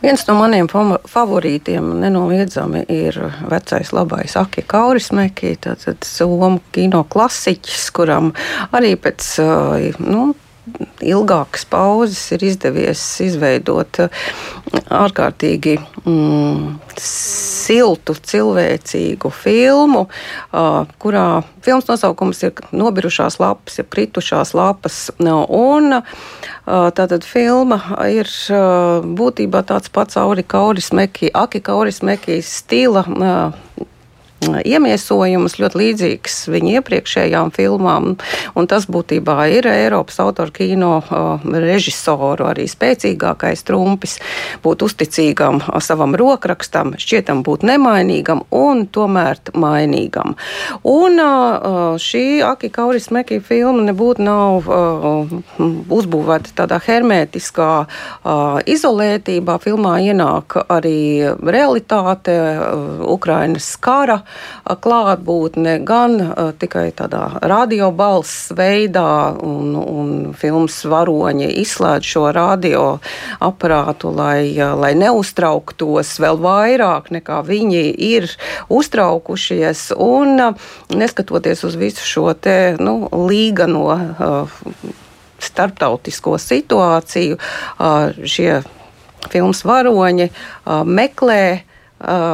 Viens 0.03 0.25
no 0.27 0.37
maniem 0.37 0.69
favorītiem 0.69 1.89
nenoliedzami 2.03 2.85
ir 2.93 3.19
vecais 3.49 3.93
labais 3.95 4.37
Aki 4.39 4.65
Kaurismeki, 4.69 5.55
tātad 5.63 6.05
somu 6.07 6.59
kino 6.75 7.03
klasiķis, 7.09 7.89
kuram 7.95 8.31
arī 8.71 8.95
pēc 8.99 9.29
nu, 10.03 10.31
ilgākas 11.03 11.65
pauzes 11.67 12.21
ir 12.35 12.45
izdevies 12.47 13.01
izveidot 13.23 13.99
ārkārtīgi 14.93 15.75
mm, 16.05 16.69
siltu, 17.73 18.13
cilvēcīgu 18.13 19.31
filmu, 19.33 20.05
kurā 21.01 21.25
filmas 21.65 21.89
nosaukums 21.89 22.43
ir 22.45 22.61
Nobirušās 22.75 23.39
lapas, 23.41 23.79
ja 23.79 23.85
kritušās 23.87 24.53
lapas. 24.57 24.99
Un 25.17 25.99
tātad 26.67 27.25
filma 27.25 27.79
ir 28.11 28.29
būtībā 29.23 29.63
tāds 29.69 29.91
pats 29.93 30.19
Auri 30.21 30.45
Kauris 30.45 30.91
Mekī, 30.93 31.31
Aki 31.33 31.63
Kauris 31.65 32.03
Mekī 32.05 32.41
stila 32.45 33.05
iemiesojums 34.65 35.57
ļoti 35.61 35.79
līdzīgs 35.79 36.37
viņa 36.53 36.77
iepriekšējām 36.79 37.51
filmām. 37.55 38.15
Tas 38.69 38.87
būtībā 38.89 39.35
ir 39.53 39.67
Eiropas 39.69 40.19
autoru 40.23 40.53
kino 40.55 40.91
režisoru 41.43 42.47
arī 42.51 42.65
spēcīgākais 42.71 43.65
trumpis, 43.67 44.17
būt 44.63 44.85
uzticīgam 44.87 45.61
savam 45.83 46.15
rokrakstam, 46.19 46.95
šķietam 46.99 47.43
būt 47.45 47.65
nemainīgam 47.67 48.43
un 48.53 48.85
tomēr 48.87 49.41
mainīgam. 49.53 50.35
Un 50.87 51.19
šī 52.01 52.25
Aki 52.47 52.69
Kauris 52.73 53.09
Mekī 53.13 53.39
filma 53.43 53.85
nebūtu 53.89 54.23
nav 54.25 54.69
uzbūvēta 55.93 56.55
tādā 56.57 56.79
hermētiskā 56.83 57.71
izolētībā. 58.69 59.57
Filmā 59.63 59.97
ienāk 60.03 60.57
arī 60.71 61.29
realitāte, 61.43 62.35
Ukrainas 63.07 63.69
kara 63.81 64.21
klātbūtne 64.63 65.77
gan 65.85 66.17
tikai 66.59 66.89
tādā 66.95 67.23
radio 67.41 67.89
balss 67.95 68.51
veidā, 68.55 69.35
un, 69.43 69.75
un 69.77 70.11
filmas 70.37 70.79
varoņi 70.89 71.49
izslēdz 71.63 72.11
šo 72.13 72.25
radio 72.35 72.83
aparātu, 73.43 74.13
lai, 74.15 74.53
lai 74.79 74.93
neuztrauktos 74.99 76.15
vēl 76.23 76.39
vairāk 76.43 77.11
nekā 77.13 77.41
viņi 77.47 77.83
ir 78.09 78.29
uztraukušies. 78.73 79.91
Un 79.97 80.39
neskatoties 80.93 81.63
uz 81.67 81.77
visu 81.79 82.05
šo 82.07 82.31
te 82.33 82.75
nu, 82.79 83.07
līgano 83.27 83.97
starptautisko 85.43 86.37
situāciju, 86.39 87.39
šie 88.23 88.61
filmas 89.31 89.63
varoņi 89.67 90.29
meklē 90.85 91.43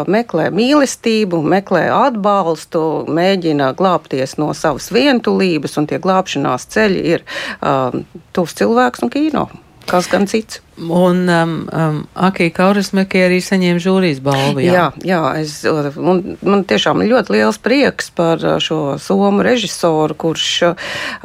meklē 0.09 0.49
mīlestību, 0.55 1.41
meklē 1.45 1.85
atbalstu, 1.93 2.83
mēģina 3.09 3.73
glābties 3.79 4.37
no 4.41 4.51
savas 4.57 4.89
vientulības, 4.93 5.77
un 5.81 5.89
tie 5.89 5.99
glābšanās 6.01 6.67
ceļi 6.73 7.03
ir 7.15 7.25
uh, 7.25 7.93
tuvs 8.33 8.57
cilvēks 8.59 9.05
un 9.05 9.13
kino. 9.13 9.45
Kas 9.89 10.09
gan 10.11 10.27
cits? 10.29 10.61
Un 10.79 11.29
um, 11.29 11.69
um, 11.73 11.97
Akija 12.15 12.53
Kaurismeki 12.55 13.19
arī 13.25 13.39
saņēma 13.43 13.81
žūrijas 13.83 14.21
balvu. 14.23 14.63
Jā, 14.63 14.73
jā, 14.73 14.85
jā 15.09 15.21
es, 15.41 15.55
un, 15.67 16.21
man 16.45 16.63
tiešām 16.67 17.03
ir 17.03 17.11
ļoti 17.13 17.35
liels 17.35 17.59
prieks 17.61 18.11
par 18.15 18.39
uh, 18.45 18.57
šo 18.63 18.95
somu 19.01 19.43
režisoru, 19.45 20.15
kurš, 20.19 20.47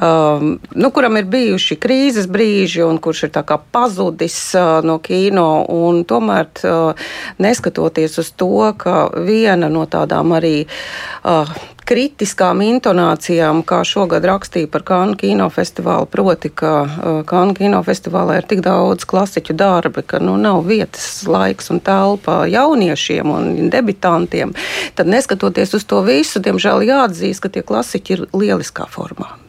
um, 0.02 0.56
nu, 0.74 0.90
kuram 0.94 1.20
ir 1.20 1.28
bijuši 1.30 1.78
krīzes 1.78 2.26
brīži 2.30 2.82
un 2.86 2.98
kurš 3.02 3.28
ir 3.28 3.34
tā 3.36 3.44
kā 3.46 3.60
pazudis 3.60 4.38
uh, 4.58 4.80
no 4.86 4.98
kino. 5.04 5.46
Un 5.70 6.02
tomēr, 6.08 6.50
uh, 6.66 7.06
neskatoties 7.38 8.18
uz 8.22 8.32
to, 8.34 8.72
ka 8.78 9.06
viena 9.14 9.70
no 9.70 9.86
tādām 9.90 10.34
arī 10.34 10.56
uh, 10.66 11.54
kritiskām 11.84 12.62
intonācijām, 12.64 13.60
kā 13.66 13.82
šogad 13.86 14.24
rakstīja 14.24 14.70
par 14.72 14.84
Kānu 14.88 15.18
kinofestivālu, 15.20 16.08
proti, 16.10 16.50
ka 16.50 16.72
uh, 16.84 17.18
Kānu 17.28 17.56
kinofestivālā 17.58 18.40
ir 18.40 18.48
tik 18.48 18.64
daudz 18.64 19.04
klasiķu 19.44 19.56
darbi, 19.56 20.02
ka 20.02 20.18
nu, 20.20 20.36
nav 20.36 20.64
vietas, 20.66 21.26
laiks 21.26 21.70
un 21.70 21.80
telpa 21.80 22.46
jauniešiem 22.46 23.30
un 23.30 23.70
debitantiem, 23.70 24.54
tad 24.94 25.06
neskatoties 25.06 25.74
uz 25.74 25.84
to 25.84 26.02
visu, 26.02 26.40
diemžēl 26.40 26.84
jāatzīst, 26.88 27.42
ka 27.42 27.48
tie 27.48 27.62
klasiķi 27.62 28.12
ir 28.12 28.26
lieliskā 28.32 28.86
formā. 28.88 29.43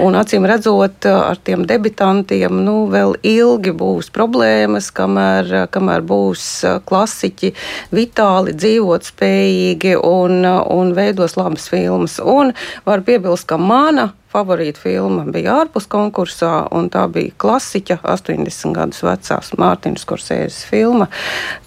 Un 0.00 0.16
acīm 0.16 0.44
redzot, 0.48 1.06
ar 1.08 1.38
tiem 1.44 1.64
debitantiem 1.68 2.60
nu, 2.64 2.76
vēl 2.92 3.16
ilgi 3.26 3.72
būs 3.76 4.10
problēmas, 4.14 4.90
kamēr, 4.96 5.68
kamēr 5.72 6.04
būs 6.06 6.44
klasiķi 6.88 7.52
vitāli, 7.96 8.56
dzīvot 8.56 9.08
spējīgi 9.08 9.96
un, 10.00 10.44
un 10.44 10.92
veidos 10.96 11.36
labas 11.40 11.68
filmas. 11.72 12.18
Un 12.20 12.52
var 12.88 13.04
piebilst, 13.06 13.48
ka 13.48 13.60
mana 13.60 14.10
favorīta 14.32 14.82
filma 14.82 15.24
bija 15.32 15.60
ārpus 15.62 15.86
konkursā, 15.90 16.66
un 16.74 16.90
tā 16.92 17.06
bija 17.12 17.34
klasiķa, 17.40 18.00
80 18.04 18.76
gadus 18.76 19.02
vecās 19.06 19.52
Mārtiņas 19.56 20.06
Korsēzes 20.08 20.64
filma 20.68 21.08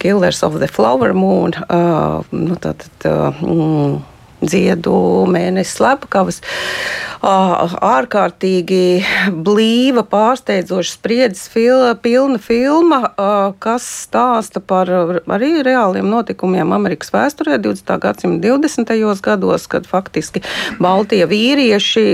Killers 0.01 0.43
of 0.45 0.59
the 0.61 0.69
Flower 0.69 1.15
Moon. 1.17 1.55
Uh, 1.65 2.21
nu, 2.35 2.57
tā, 2.61 2.75
tā, 3.01 3.15
uh, 3.31 3.43
mm, 3.45 3.97
dziedu 4.41 5.25
mēnesis 5.29 5.77
slepkavas. 5.79 6.41
Ārkārtīgi 7.19 9.03
blīva, 9.43 10.05
pārsteidzoša 10.08 10.93
spriedzes 10.93 11.50
fil, 11.51 11.81
pilna 12.00 12.39
filma, 12.39 13.00
kas 13.60 13.84
stāsta 14.05 14.62
par 14.63 14.88
arī 14.88 15.50
reāliem 15.67 16.08
notikumiem 16.08 16.72
Amerikas 16.77 17.12
vēsturē 17.12 17.60
20. 17.60 17.91
gadsimta 18.05 18.48
20. 18.48 19.19
gados, 19.25 19.67
kad 19.67 19.89
faktiski 19.89 20.46
Baltie 20.79 21.25
vīrieši 21.27 22.05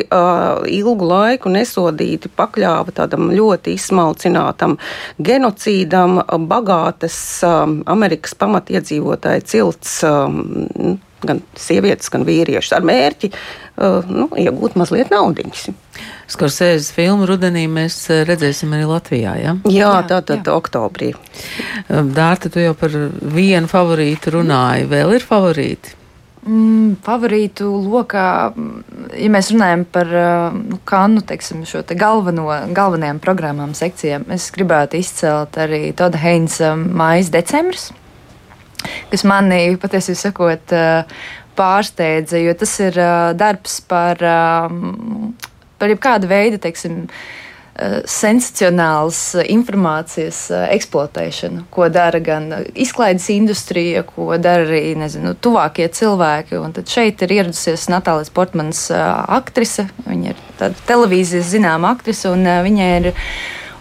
ilgu 0.74 1.10
laiku 1.14 1.54
nesodīti 1.54 2.34
pakļāva 2.34 2.98
tādam 2.98 3.30
ļoti 3.30 3.78
izsmalcinātam 3.78 4.80
genocīdam, 5.22 6.24
bagātas 6.50 7.20
Amerikas 7.46 8.34
pamatiedzīvotāju 8.42 9.46
cilts 9.54 10.00
gan 11.28 11.42
sievietes, 11.60 12.12
gan 12.14 12.26
vīriešus 12.28 12.76
ar 12.78 12.86
mērķi 12.88 13.32
uh, 13.32 14.06
nu, 14.10 14.30
iegūt 14.40 14.78
mazliet 14.80 15.12
naudiņas. 15.14 15.68
Skorsēzes 16.32 16.92
filmu 16.96 17.28
rudenī 17.30 17.66
mēs 17.72 18.00
uh, 18.10 18.24
redzēsim 18.28 18.74
arī 18.76 18.88
Latvijā. 18.90 19.36
Ja? 19.42 19.58
Jā, 19.72 19.92
tā 20.10 20.22
tad 20.26 20.48
oktobrī. 20.52 21.14
Um, 21.90 22.14
Dārta, 22.16 22.52
tu 22.52 22.64
jau 22.64 22.74
par 22.78 22.96
vienu 23.36 23.70
favorītu 23.72 24.38
runāji. 24.40 24.90
Vēl 24.92 25.18
ir 25.20 25.28
favorīti? 25.28 26.02
Mm, 26.46 27.00
favorītu 27.02 27.66
lokā, 27.90 28.28
ja 29.18 29.30
mēs 29.34 29.48
runājam 29.50 29.82
par 29.90 30.12
uh, 30.14 30.54
nu, 30.54 30.78
kanu, 30.86 31.24
teiksim, 31.26 31.64
šo 31.66 31.82
te 31.82 31.98
galveno, 31.98 32.46
galvenajām 32.70 33.18
programmām, 33.24 33.74
sekcijām, 33.74 34.28
es 34.36 34.52
gribētu 34.54 35.00
izcelt 35.02 35.58
arī 35.58 35.88
Toda 35.98 36.22
Heinza 36.22 36.76
mājas 36.78 37.34
decembris 37.34 37.90
kas 39.12 39.26
manī 39.28 39.64
patiesībā 39.82 40.22
sakot 40.26 40.76
pārsteidza, 41.56 42.40
jo 42.44 42.54
tas 42.60 42.76
ir 42.84 43.00
darbs 43.40 43.80
par, 43.88 44.20
par 45.80 45.94
jebkādu 45.94 46.30
veidu, 46.32 46.60
teiksim, 46.64 47.06
sensacionāls 48.08 49.18
informācijas 49.52 50.46
eksploatēšanu, 50.72 51.66
ko 51.76 51.90
dara 51.92 52.22
gan 52.24 52.48
izklaides 52.72 53.28
industrija, 53.34 54.06
ko 54.08 54.30
dara 54.40 54.64
arī 54.64 54.94
nezinu, 55.00 55.34
tuvākie 55.36 55.90
cilvēki. 55.92 56.56
Un 56.56 56.72
tad 56.78 56.88
šeit 56.92 57.20
ir 57.26 57.36
ieradusies 57.36 57.90
Natālijas 57.92 58.32
Portmanas 58.32 58.86
aktrise. 58.96 59.90
Viņa 60.08 60.32
ir 60.32 60.40
tāda 60.62 60.88
televīzijas 60.88 61.52
zināma 61.52 61.92
aktrise, 61.98 62.32
un 62.32 62.48
viņai 62.48 62.90
ir 63.02 63.12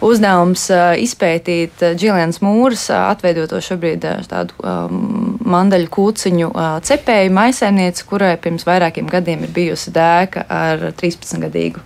uzdevums 0.04 0.66
izpētīt 1.00 1.82
Džilians 1.96 2.40
Mūras 2.44 2.87
atveidoto 2.94 3.61
šobrīd 3.64 4.04
tādu 4.30 4.56
um, 4.61 5.38
mandaļu 5.44 5.90
kūciņu 5.94 6.50
cepēju 6.84 7.34
maisēnieci, 7.34 8.06
kurai 8.08 8.34
pirms 8.40 8.66
vairākiem 8.68 9.08
gadiem 9.11 9.46
ir 9.46 9.52
bijusi 9.54 9.92
dēka 9.94 10.46
ar 10.50 10.90
13-gadīgu 11.00 11.82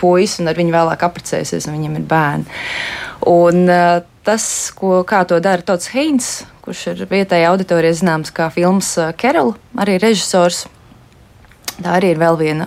puisi, 0.00 0.40
un 0.42 0.48
ar 0.48 0.58
viņu 0.58 0.74
vēlāk 0.74 1.04
apprecējusies, 1.04 1.68
un 1.68 1.78
viņam 1.78 1.98
ir 1.98 2.06
bērni. 2.08 2.60
Un, 3.30 3.66
tas, 4.24 4.46
ko, 4.76 5.02
kā 5.08 5.24
to 5.28 5.40
dara 5.44 5.64
Tots 5.64 5.90
Heins, 5.94 6.30
kurš 6.64 6.86
ir 6.94 7.04
vietējā 7.10 7.50
auditorijā 7.52 7.98
zināms 8.00 8.32
kā 8.34 8.48
filmas 8.54 8.94
Kerala, 9.20 9.56
arī 9.80 9.98
režisors. 10.02 10.64
Tā 11.74 11.96
arī 11.98 12.12
ir 12.14 12.20
vēl 12.22 12.36
viena 12.38 12.66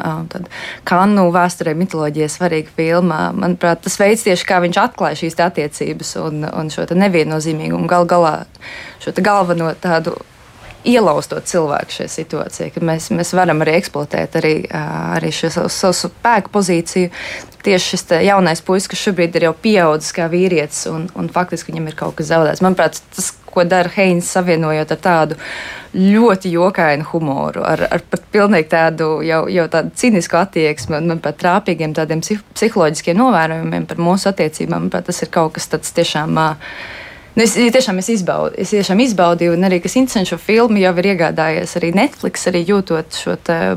kanu 0.87 1.29
vēsturē, 1.31 1.73
mitoloģijā 1.79 2.27
svarīga 2.31 2.73
filma. 2.75 3.19
Manuprāt, 3.35 3.85
tas 3.85 3.95
veids 4.01 4.25
tieši 4.27 4.47
kā 4.49 4.59
viņš 4.63 4.79
atklāja 4.81 5.21
šīs 5.21 5.37
attiecības 5.47 6.15
un, 6.25 6.41
un 6.47 6.71
šo 6.73 6.87
neviennozīmīgumu, 6.91 7.87
gal 7.87 8.07
galā 8.09 8.33
šo 9.03 9.15
galveno 9.23 9.71
tādu 9.79 10.17
ielaustot 10.87 11.47
cilvēku 11.49 11.97
šajā 11.97 12.11
situācijā, 12.11 12.69
ka 12.73 12.83
mēs, 12.85 13.09
mēs 13.15 13.33
varam 13.35 13.63
arī 13.63 13.77
eksploatēt 13.79 14.37
arī, 14.39 14.53
arī 14.71 15.31
šo 15.35 15.51
savu, 15.53 15.71
savu 15.73 15.97
spēku 15.97 16.53
pozīciju. 16.53 17.11
Tieši 17.67 17.93
šis 17.93 18.05
jaunais 18.23 18.61
puisis, 18.63 18.87
kas 18.91 19.01
šobrīd 19.07 19.35
ir 19.35 19.47
jau 19.49 19.55
pieaudzis 19.63 20.13
kā 20.15 20.29
vīrietis, 20.31 20.85
un, 20.91 21.09
un 21.19 21.27
faktiski 21.33 21.73
viņam 21.73 21.89
ir 21.89 21.97
kaut 21.99 22.15
kas 22.19 22.29
zaudēts. 22.31 22.63
Manuprāt, 22.63 23.01
tas, 23.15 23.33
ko 23.57 23.65
dara 23.67 23.91
Heins, 23.97 24.29
savienojot 24.37 24.93
ar 24.93 25.01
tādu 25.03 25.39
ļoti 25.97 26.51
jokainu 26.53 27.07
humoru, 27.11 27.63
ar, 27.65 27.87
ar 27.91 28.03
pat 28.11 28.27
pilnīgi 28.33 28.69
tādu 28.73 29.09
jau, 29.25 29.41
jau 29.49 29.65
tādu 29.73 29.93
cinisku 29.97 30.37
attieksmi 30.37 30.99
un, 30.99 31.09
manuprāt, 31.13 31.39
trāpīgiem 31.41 31.95
tādiem 31.97 32.21
psiholoģiskiem 32.21 33.17
novērojumiem 33.17 33.89
par 33.89 34.01
mūsu 34.01 34.29
attiecībām. 34.31 34.87
Manuprāt, 34.87 35.09
tas 35.09 35.23
ir 35.25 35.33
kaut 35.33 35.55
kas 35.57 35.69
tāds 35.71 35.93
tiešām. 35.97 36.37
Uh, 36.37 37.05
Nu, 37.37 37.43
es, 37.45 37.53
tiešām 37.53 37.99
es, 38.01 38.07
izbaud, 38.09 38.55
es 38.57 38.71
tiešām 38.73 38.97
izbaudīju, 39.03 39.53
un 39.53 39.67
arī, 39.67 39.77
kas 39.83 39.93
interesanti, 39.99 40.31
šo 40.31 40.39
filmu 40.41 40.81
jau 40.81 40.93
ir 40.97 41.09
iegādājies 41.11 41.75
arī 41.77 41.91
Netflix, 41.93 42.47
arī 42.49 42.63
jūtot 42.65 43.13
šo 43.13 43.35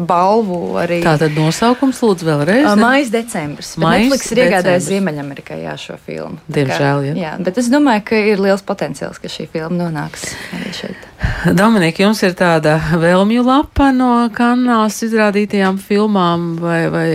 balvu. 0.09 0.61
Arī, 0.81 1.03
Tā 1.05 1.19
tad 1.21 1.37
nosaukums 1.37 2.01
lūdzu 2.01 2.31
vēlreiz. 2.31 2.65
Uh, 2.65 2.81
Mājas 2.81 3.13
decembris. 3.13 3.75
Mais 3.77 4.07
Netflix 4.07 4.33
ir 4.33 4.43
iegādājis 4.47 4.89
Ziemeļamerikā 4.89 5.61
jā, 5.61 5.77
šo 5.77 6.01
filmu. 6.01 6.41
Diemžēl, 6.49 7.11
jā. 7.11 7.15
jā. 7.21 7.37
Bet 7.45 7.61
es 7.61 7.69
domāju, 7.69 8.07
ka 8.09 8.25
ir 8.33 8.41
liels 8.41 8.65
potenciāls, 8.65 9.21
ka 9.21 9.29
šī 9.29 9.51
filma 9.53 9.77
nonāks 9.85 10.31
arī 10.57 10.77
šeit. 10.81 11.10
Dominika, 11.57 12.03
jums 12.05 12.21
ir 12.25 12.35
tāda 12.37 12.75
vēlmju 13.01 13.43
lapa 13.47 13.91
no 13.97 14.11
kanāls 14.35 14.99
izrādītajām 15.07 15.79
filmām, 15.81 16.55
vai, 16.61 16.81
vai 16.93 17.07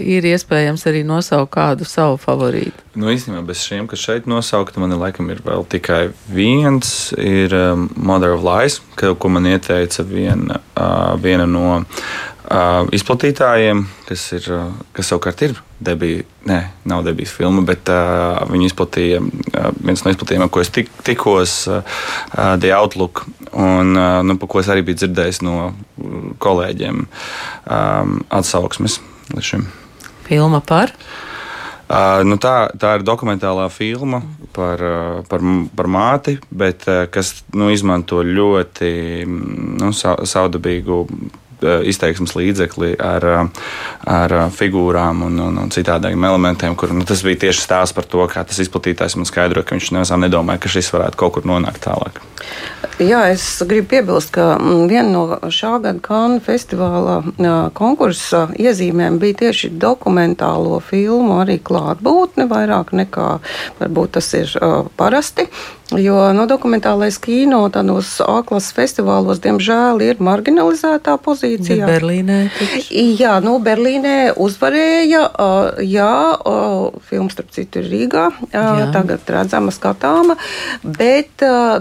ir 0.00 0.24
iespējams 0.28 0.86
arī 0.88 1.02
nosaukt 1.06 1.52
kādu 1.56 1.88
savu 1.88 2.16
favorītu? 2.20 2.84
Nu, 2.94 3.10
īstenībā 3.12 3.42
bez 3.48 3.64
šiem, 3.66 3.88
kas 3.90 4.04
šeit 4.04 4.28
nosaukti, 4.30 4.80
man 4.80 4.94
laikam 5.00 5.28
ir 5.34 5.42
vēl 5.44 5.66
tikai 5.68 6.02
viens, 6.32 7.12
ir 7.18 7.52
um, 7.58 7.88
Mother 7.96 8.36
of 8.36 8.44
Lies, 8.46 8.78
ka, 9.00 9.12
ko 9.18 9.32
man 9.34 9.48
ieteica 9.50 10.06
viena, 10.06 10.60
uh, 10.78 11.16
viena 11.20 11.48
no 11.50 11.66
uh, 11.80 12.04
izplatītājiem, 12.94 13.84
kas, 14.08 14.24
ir, 14.36 14.48
uh, 14.52 14.72
kas 14.92 15.08
savukārt 15.08 15.40
ir 15.46 15.56
debija. 15.84 16.24
Nē, 16.44 16.58
nav 16.88 17.04
debijas 17.06 17.32
filma, 17.32 17.62
bet 17.64 17.88
uh, 17.88 18.42
viņu 18.50 18.68
izplatīja 18.68 19.20
uh, 19.22 19.70
viens 19.80 20.04
no 20.04 20.12
izplatījumiem, 20.12 20.50
ko 20.52 20.60
es 20.60 20.72
tik, 20.74 20.90
tikos, 21.06 21.56
uh, 21.72 22.02
The 22.60 22.74
Outlook, 22.76 23.24
un 23.52 23.96
uh, 23.96 24.20
nu, 24.26 24.36
par 24.40 24.52
ko 24.52 24.60
es 24.60 24.68
arī 24.72 24.84
biju 24.84 25.00
dzirdējis 25.02 25.40
no 25.46 25.72
kolēģiem 26.44 27.04
um, 27.04 28.18
atsauksmes 28.28 29.00
līdz 29.32 29.52
šim. 29.54 29.70
Filma 30.28 30.60
par? 30.64 30.92
Uh, 31.84 32.22
nu 32.24 32.36
tā, 32.40 32.70
tā 32.80 32.94
ir 32.96 33.04
dokumentālā 33.04 33.66
filma 33.72 34.22
par, 34.56 34.80
uh, 34.80 35.18
par, 35.28 35.42
par 35.76 35.88
māti, 35.92 36.38
bet, 36.48 36.86
uh, 36.88 37.04
kas 37.12 37.42
nu, 37.56 37.68
izmanto 37.72 38.22
ļoti 38.24 38.92
nu, 39.28 39.92
saudabīgu 39.92 41.02
izteiksmes 41.64 42.34
līdzekli 42.36 42.94
ar, 43.00 43.24
eh, 43.24 43.64
ar 44.10 44.36
eh, 44.38 44.44
figūrām 44.54 45.24
un, 45.28 45.40
un, 45.46 45.58
un 45.64 45.72
citādiem 45.74 46.24
elementiem, 46.28 46.76
kur 46.78 46.92
nu, 46.94 47.06
tas 47.08 47.24
bija 47.26 47.46
tieši 47.46 47.64
stāsts 47.64 47.96
par 47.96 48.08
to, 48.08 48.24
kā 48.30 48.44
tas 48.46 48.60
izplatītājs 48.64 49.18
man 49.18 49.28
skaidroja, 49.28 49.66
ka 49.66 49.78
viņš 49.78 49.92
nemazām 49.96 50.24
nedomāja, 50.24 50.62
ka 50.64 50.72
šis 50.76 50.92
varētu 50.94 51.20
kaut 51.20 51.38
kur 51.38 51.48
nonākt 51.48 51.84
tālāk. 51.86 52.22
Jā, 53.02 53.24
es 53.32 53.42
gribu 53.66 53.88
piebilst, 53.90 54.30
ka 54.36 54.54
mm, 54.54 54.82
viena 54.90 55.08
no 55.10 55.50
šā 55.50 55.78
gada 55.82 55.98
Kānu 56.04 56.38
festivālā 56.44 57.22
konkursa 57.74 58.44
iezīmēm 58.60 59.16
bija 59.22 59.40
tieši 59.46 59.72
dokumentālo 59.82 60.78
filmu 60.84 61.40
arī 61.42 61.56
klātbūtne, 61.64 62.46
vairāk 62.50 62.92
nekā 62.94 63.30
varbūt 63.80 64.14
tas 64.18 64.30
ir 64.38 64.52
parasti. 64.98 65.48
Jo 65.92 66.32
no, 66.32 66.46
dokumentālais 66.48 67.18
kino 67.22 67.60
tādos 67.70 68.16
A-klases 68.24 68.72
festivālos, 68.74 69.38
diemžēl, 69.44 70.00
ir 70.02 70.22
marginalizētā 70.22 71.18
pozīcijā. 71.58 71.86
Bet 71.86 71.92
Berlīnē? 71.92 72.38
Taču. 72.54 72.80
Jā, 73.18 73.34
nu, 73.44 73.52
Berlīnē 73.64 74.16
uzvarēja. 74.40 75.22
Jā, 75.84 76.38
filmas, 77.08 77.32
starp 77.36 77.50
citu, 77.54 77.74
ir 77.82 77.86
Rīgā. 77.92 78.26
Jā. 78.54 78.64
Tagad 78.94 79.20
redzama, 79.36 79.70
skatāma. 79.74 80.34
Bet, 80.84 81.34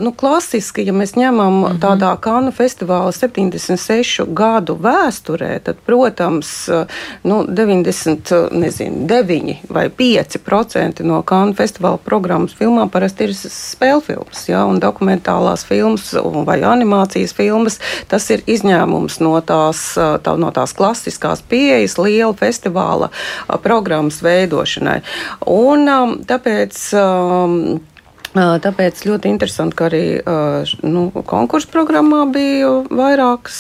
nu, 0.03 0.09
klasiski, 0.17 0.81
ja 0.87 0.93
mēs 0.95 1.11
ņemam 1.19 1.53
mm 1.53 1.59
-hmm. 1.65 1.79
tādā 1.83 2.11
Kanu 2.19 2.51
festivāla 2.51 3.11
76 3.11 4.25
gadu 4.33 4.75
vēsturē, 4.75 5.59
tad, 5.63 5.75
protams, 5.85 6.69
nu, 7.23 7.45
99 7.47 9.55
vai 9.69 9.89
5% 9.89 11.03
no 11.03 11.21
Kanu 11.21 11.53
festivāla 11.53 11.97
programmas 11.97 12.55
filmām 12.59 12.89
parasti 12.89 13.23
ir 13.23 13.33
spēlētas 13.33 13.83
spēlfilmas, 13.83 14.47
ja, 14.47 14.63
un 14.69 14.79
dokumentālās 14.81 15.65
filmas 15.67 16.13
vai 16.47 16.59
animācijas 16.63 17.35
filmas. 17.35 17.79
Tas 18.07 18.29
ir 18.33 18.43
izņēmums 18.47 19.19
no 19.23 19.35
tās, 19.63 19.83
tā, 20.23 20.35
no 20.39 20.51
tās 20.55 20.75
klasiskās 20.77 21.43
pieejas 21.49 21.97
liela 22.01 22.33
festivāla 22.37 23.09
programmas 23.63 24.21
veidošanai. 24.25 24.99
Un, 25.49 25.87
tāpēc 26.27 26.79
Tāpēc 28.33 29.03
ļoti 29.05 29.29
interesanti, 29.29 29.75
ka 29.77 29.85
arī 29.91 30.05
nu, 30.81 31.03
konkursu 31.29 31.69
programmā 31.69 32.23
bija 32.33 32.71
vairākas 32.89 33.59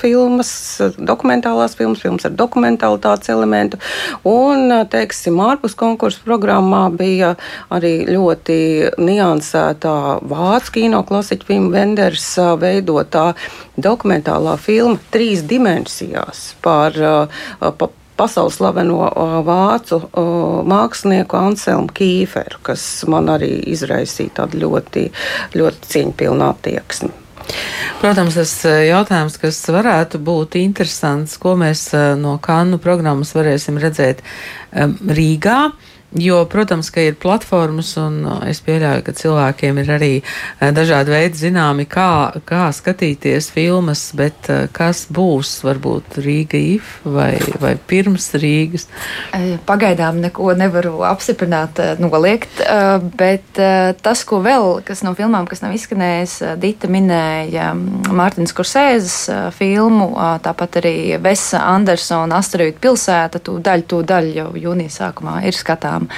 filmas, 0.00 0.50
dokumentālās 0.98 1.76
filmas, 1.78 2.02
filmas 2.02 2.26
ar 2.26 2.34
dokumentālitātes 2.34 3.30
elementu. 3.30 3.78
Un, 4.26 4.74
teiksim, 4.90 5.38
ārpus 5.44 5.78
konkursu 5.78 6.24
programmā 6.26 6.88
bija 6.90 7.36
arī 7.70 7.94
ļoti 8.10 8.58
niansētā 8.98 9.94
vācu 10.26 10.74
kino 10.80 11.04
klasiķa 11.06 11.50
filma 11.52 11.76
Venders 11.78 12.26
veidotā 12.58 13.30
dokumentālā 13.78 14.58
filma 14.58 14.98
trīs 15.14 15.46
dimensijās 15.46 16.56
par, 16.64 16.98
par 17.60 17.94
pasaules 18.18 18.58
slaveno 18.58 19.06
vācu 19.46 20.00
mākslinieku 20.68 21.38
Anselmu 21.38 21.94
Kīferu, 21.94 22.60
kas 22.66 22.82
man 23.10 23.30
arī 23.32 23.54
izraisīja 23.72 24.42
tādu 24.42 24.64
ļoti, 24.64 25.06
ļoti 25.58 25.92
cieņpilnu 25.94 26.46
attieksmi. 26.50 27.14
Protams, 28.02 28.36
tas 28.36 28.52
jautājums, 28.84 29.38
kas 29.40 29.62
varētu 29.72 30.20
būt 30.20 30.58
interesants, 30.60 31.38
ko 31.40 31.54
mēs 31.58 31.88
no 32.20 32.36
Kannu 32.44 32.76
programmas 32.82 33.32
varēsim 33.36 33.80
redzēt 33.80 34.20
Rīgā. 34.74 35.60
Jo, 36.16 36.44
protams, 36.48 36.88
ka 36.88 37.02
ir 37.04 37.18
platformas, 37.20 37.90
un 38.00 38.22
uh, 38.24 38.38
es 38.48 38.62
pieļauju, 38.64 39.02
ka 39.04 39.12
cilvēkiem 39.12 39.80
ir 39.82 39.90
arī 39.92 40.12
uh, 40.22 40.70
dažādi 40.72 41.12
veidi 41.12 41.36
zināmi, 41.36 41.84
kā, 41.84 42.32
kā 42.48 42.70
skatīties 42.72 43.50
filmas, 43.52 44.06
bet 44.16 44.48
uh, 44.48 44.62
kas 44.72 45.02
būs 45.12 45.58
varbūt 45.66 46.16
Rīga 46.24 46.56
IF 46.56 46.94
vai, 47.04 47.34
vai 47.60 47.74
pirms 47.76 48.30
Rīgas? 48.40 48.88
Pagaidām 49.68 50.22
neko 50.24 50.54
nevaru 50.56 51.02
apstiprināt, 51.04 51.76
noliegt, 52.00 52.62
bet 53.20 53.60
tas, 54.00 54.24
ko 54.24 54.40
vēl, 54.44 54.80
kas 54.88 55.04
no 55.04 55.12
filmām, 55.18 55.44
kas 55.50 55.60
nav 55.60 55.76
izskanējis, 55.76 56.38
Dita 56.62 56.88
minēja 56.88 57.68
um, 57.74 57.84
Mārtiņas 58.16 58.56
Kursēzes 58.56 59.18
filmu, 59.58 60.08
tāpat 60.44 60.80
arī 60.80 60.96
Vesa 61.22 61.66
Andersona 61.74 62.40
Asteroīdu 62.40 62.80
pilsēta, 62.80 63.44
tū 63.44 63.58
daļu, 63.60 63.88
tū 63.92 64.02
daļu 64.08 64.34
jau 64.40 64.50
jūnija 64.68 64.96
sākumā 65.00 65.42
ir 65.44 65.58
skatām 65.58 65.97
vietām. 65.98 66.08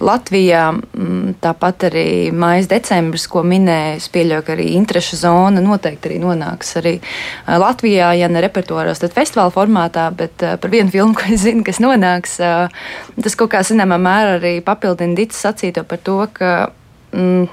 Latvijā 0.00 0.72
mm, 0.72 1.38
tāpat 1.40 1.88
arī 1.90 2.30
mājas 2.32 2.68
decembris, 2.68 3.26
ko 3.28 3.42
minēju, 3.42 3.98
es 3.98 4.08
pieļauju, 4.08 4.44
ka 4.44 4.54
arī 4.54 4.74
interešu 4.76 5.16
zona 5.16 5.60
noteikti 5.60 6.08
arī 6.08 6.18
nonāks 6.22 6.76
arī 6.78 7.00
Latvijā, 7.46 8.12
ja 8.18 8.28
ne 8.28 8.40
repertuāros, 8.40 8.98
tad 8.98 9.14
festivāla 9.14 9.50
formātā, 9.50 10.10
bet 10.14 10.36
par 10.38 10.70
vienu 10.70 10.90
filmu, 10.90 11.14
ko 11.18 11.32
es 11.32 11.42
zinu, 11.42 11.64
kas 11.64 11.80
nonāks, 11.80 12.38
tas 12.38 13.38
kaut 13.38 13.52
kā 13.52 13.62
zināmā 13.62 13.98
mērā 13.98 14.38
arī 14.38 14.60
papildina 14.62 15.16
Dits 15.18 15.38
sacīto 15.38 15.84
par 15.84 15.98
to, 15.98 16.26
ka. 16.32 16.70
Mm, 17.12 17.48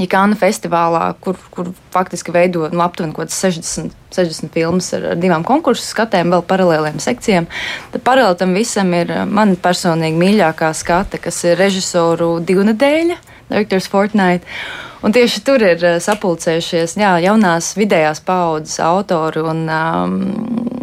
Jāna 0.00 0.36
festivālā, 0.38 1.02
kur, 1.20 1.36
kur 1.52 1.70
faktiski 1.92 2.32
veido 2.32 2.68
nu, 2.72 2.80
aptuveni 2.84 3.12
60, 3.28 3.92
60 4.14 4.52
filmas 4.54 4.92
ar, 4.96 5.10
ar 5.12 5.20
divām 5.20 5.44
konkursu 5.46 5.84
skatēm, 5.84 6.32
vēl 6.32 6.44
paralēliem 6.48 7.00
sekcijām. 7.02 7.48
Tad 7.92 8.04
paralēli 8.06 8.40
tam 8.40 8.54
visam 8.56 8.94
ir 8.96 9.12
man 9.28 9.56
personīgi 9.60 10.20
mīļākā 10.20 10.72
skata, 10.76 11.20
kas 11.20 11.42
ir 11.44 11.60
režisoru 11.60 12.38
divnedēļa, 12.46 13.18
Directors 13.50 13.90
Fortnite. 13.90 14.46
Un 15.02 15.14
tieši 15.16 15.40
tur 15.44 15.62
ir 15.64 15.84
sapulcējušies 16.04 16.98
jā, 17.00 17.14
jaunās 17.24 17.72
vidējās 17.78 18.20
paudzes 18.24 18.80
autori, 18.84 19.40
un, 19.40 19.64
um, 19.72 20.18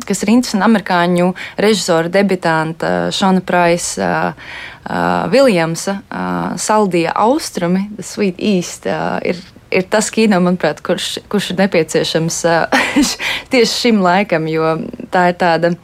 kas 0.07 0.23
ir 0.23 0.33
interesanti 0.33 0.65
amerikāņu 0.67 1.29
režisora 1.61 2.11
debitanta 2.11 3.11
Šona 3.15 3.43
Praisa. 3.45 4.11
Uh, 4.31 4.77
uh, 4.89 5.31
Viljamsa 5.31 5.91
uh, 5.91 6.57
Saldija 6.57 7.11
Austrumi, 7.15 7.89
The 7.95 8.03
Sweet 8.03 8.35
East, 8.39 8.85
uh, 8.85 9.19
ir, 9.25 9.37
ir 9.71 9.87
tas 9.89 10.09
kino, 10.11 10.39
manuprāt, 10.39 10.81
kurš, 10.81 11.17
kurš 11.29 11.51
ir 11.51 11.61
nepieciešams 11.63 12.39
tieši 13.51 13.73
šim 13.73 14.01
laikam, 14.03 14.47
jo 14.51 14.77
tā 15.11 15.29
ir 15.31 15.39
tāda 15.41 15.75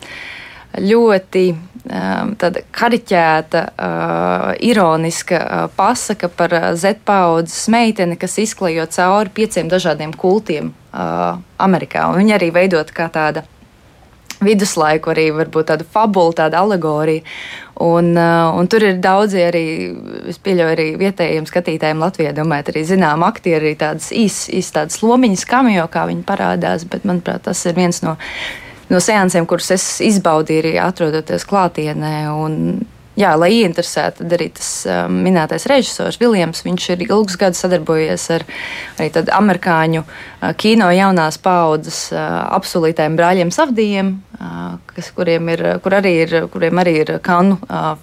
ļoti 0.79 1.45
tāda 1.83 2.61
kariķēta, 2.71 3.61
ironiska 4.63 5.39
pasaka 5.75 6.29
par 6.31 6.55
uh, 6.55 6.69
Z-paudzes 6.79 7.67
meiteni, 7.73 8.15
kas 8.15 8.37
izklejo 8.39 8.85
cauri 8.87 9.33
pieciem 9.35 9.67
dažādiem 9.67 10.15
kultiem 10.15 10.71
Amerikā. 10.93 12.05
Un 12.07 12.21
viņa 12.21 12.37
arī 12.37 12.53
veidot 12.55 12.95
kā 12.95 13.09
tāda 13.11 13.43
viduslaiku, 14.47 15.11
arī 15.13 15.27
varbūt 15.35 15.69
tādu 15.71 15.87
fabulu, 15.89 16.33
tādu 16.37 16.59
alegoriju. 16.59 17.23
Un, 17.83 18.11
uh, 18.13 18.53
un 18.53 18.67
tur 18.69 18.85
ir 18.85 18.99
daudzi 19.01 19.41
arī, 19.41 19.65
es 20.29 20.37
pieļauju, 20.43 20.73
arī 20.75 20.87
vietējiem 21.01 21.47
skatītājiem 21.49 22.03
Latvijā, 22.03 22.33
domājot, 22.37 22.69
arī 22.69 22.83
zinām 22.85 23.25
aktieri, 23.25 23.71
arī 23.71 23.77
tādas 23.81 24.11
īsas, 24.13 24.51
īs 24.53 24.69
tādas 24.75 25.01
lomiņas 25.01 25.47
kamio, 25.49 25.87
kā 25.91 26.05
viņi 26.11 26.25
parādās, 26.27 26.85
bet 26.89 27.07
manuprāt, 27.09 27.47
tas 27.47 27.65
ir 27.65 27.73
viens 27.79 28.03
no, 28.05 28.13
no 28.93 29.01
seansiem, 29.01 29.49
kurus 29.49 29.73
es 29.73 29.87
izbaudīju 30.05 30.65
arī 30.67 30.75
atrodoties 30.85 31.47
klātienē. 31.49 32.13
Un, 32.37 32.59
jā, 33.19 33.33
lai 33.37 33.49
ieinteresētu, 33.57 34.21
tad 34.21 34.37
arī 34.37 34.51
tas 34.53 34.69
um, 34.89 35.17
minētais 35.25 35.65
režisors 35.69 36.21
Viljams, 36.21 36.63
viņš 36.65 36.87
ir 36.93 37.05
ilgus 37.07 37.37
gadus 37.41 37.65
sadarbojies 37.65 38.29
ar 38.37 38.45
arī 39.01 39.25
amerikāņu 39.41 40.05
uh, 40.05 40.21
kino 40.57 40.89
jaunās 40.93 41.39
paudzes 41.41 42.05
uh, 42.13 42.21
absolūtajiem 42.57 43.17
brāļiem 43.19 43.51
Savdijiem, 43.53 44.15
kas, 44.93 45.09
kuriem, 45.15 45.47
ir, 45.53 45.61
kur 45.83 45.95
arī 45.97 46.11
ir, 46.23 46.33
kuriem 46.51 46.79
arī 46.81 46.93
ir 47.03 47.11
Kanu 47.23 47.57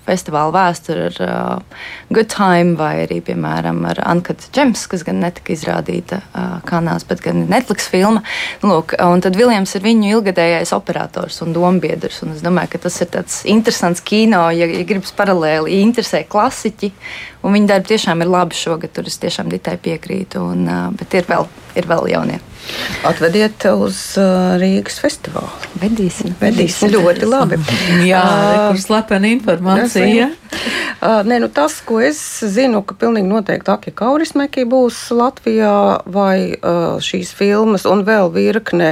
festivāla 0.07 0.53
vēsture 0.55 1.09
ar 1.11 1.65
Good 2.11 2.31
Time 2.33 2.77
vai 2.79 3.05
arī, 3.05 3.21
piemēram, 3.25 3.83
ar 3.91 4.01
Uncut 4.11 4.47
Gems, 4.55 4.87
kas 4.91 5.05
gan 5.07 5.21
netika 5.23 5.53
izrādīta 5.55 6.21
Kanās, 6.69 7.05
bet 7.09 7.23
gan 7.25 7.45
Netflix 7.51 7.91
filma. 7.91 8.23
Lūk, 8.65 8.95
un 9.05 9.25
tad 9.25 9.39
Viljams 9.39 9.75
ir 9.77 9.85
viņu 9.85 10.15
ilgadējais 10.15 10.73
operators 10.77 11.41
un 11.45 11.55
dombiedrs, 11.57 12.23
un 12.25 12.35
es 12.37 12.45
domāju, 12.47 12.75
ka 12.75 12.85
tas 12.87 13.01
ir 13.03 13.11
tāds 13.13 13.41
interesants 13.51 14.05
kino, 14.07 14.47
ja, 14.55 14.69
ja 14.71 14.87
gribas 14.87 15.13
paralēli, 15.17 15.75
ja 15.75 15.85
interesē 15.85 16.25
klasiķi, 16.31 16.93
un 17.45 17.59
viņa 17.59 17.75
darbi 17.75 17.93
tiešām 17.93 18.25
ir 18.25 18.33
labi 18.33 18.59
šogad, 18.59 18.95
tur 18.97 19.11
es 19.11 19.21
tiešām 19.21 19.51
ditai 19.53 19.77
piekrītu, 19.83 20.43
un, 20.55 20.67
bet 20.97 21.21
ir 21.21 21.29
vēl, 21.29 21.49
ir 21.77 21.91
vēl 21.91 22.15
стороны. 22.39 22.50
Atvediet 23.07 23.65
uz 23.73 23.97
uh, 24.21 24.59
Rīgas 24.61 24.99
festivālu. 25.01 25.49
Vedīsim. 25.81 26.35
Vedīsim 26.41 26.93
ļoti 26.93 27.29
labi. 27.29 27.57
Jā, 28.11 28.21
uh, 28.21 28.65
kur 28.71 28.83
slepena 28.83 29.31
informācija. 29.33 30.29
Uh, 31.01 31.23
nē, 31.25 31.39
nu 31.41 31.49
tas, 31.49 31.79
ko 31.87 32.03
es 32.05 32.19
zinu, 32.45 32.83
ka 32.85 32.93
pilnīgi 33.01 33.31
noteikti 33.31 33.73
Akija 33.73 33.97
Kaurismeki 34.03 34.67
būs 34.69 34.99
Latvijā 35.17 35.73
vai 36.13 36.59
šīs 37.01 37.31
filmas 37.39 37.87
un 37.89 38.03
vēl 38.05 38.29
virkne, 38.35 38.91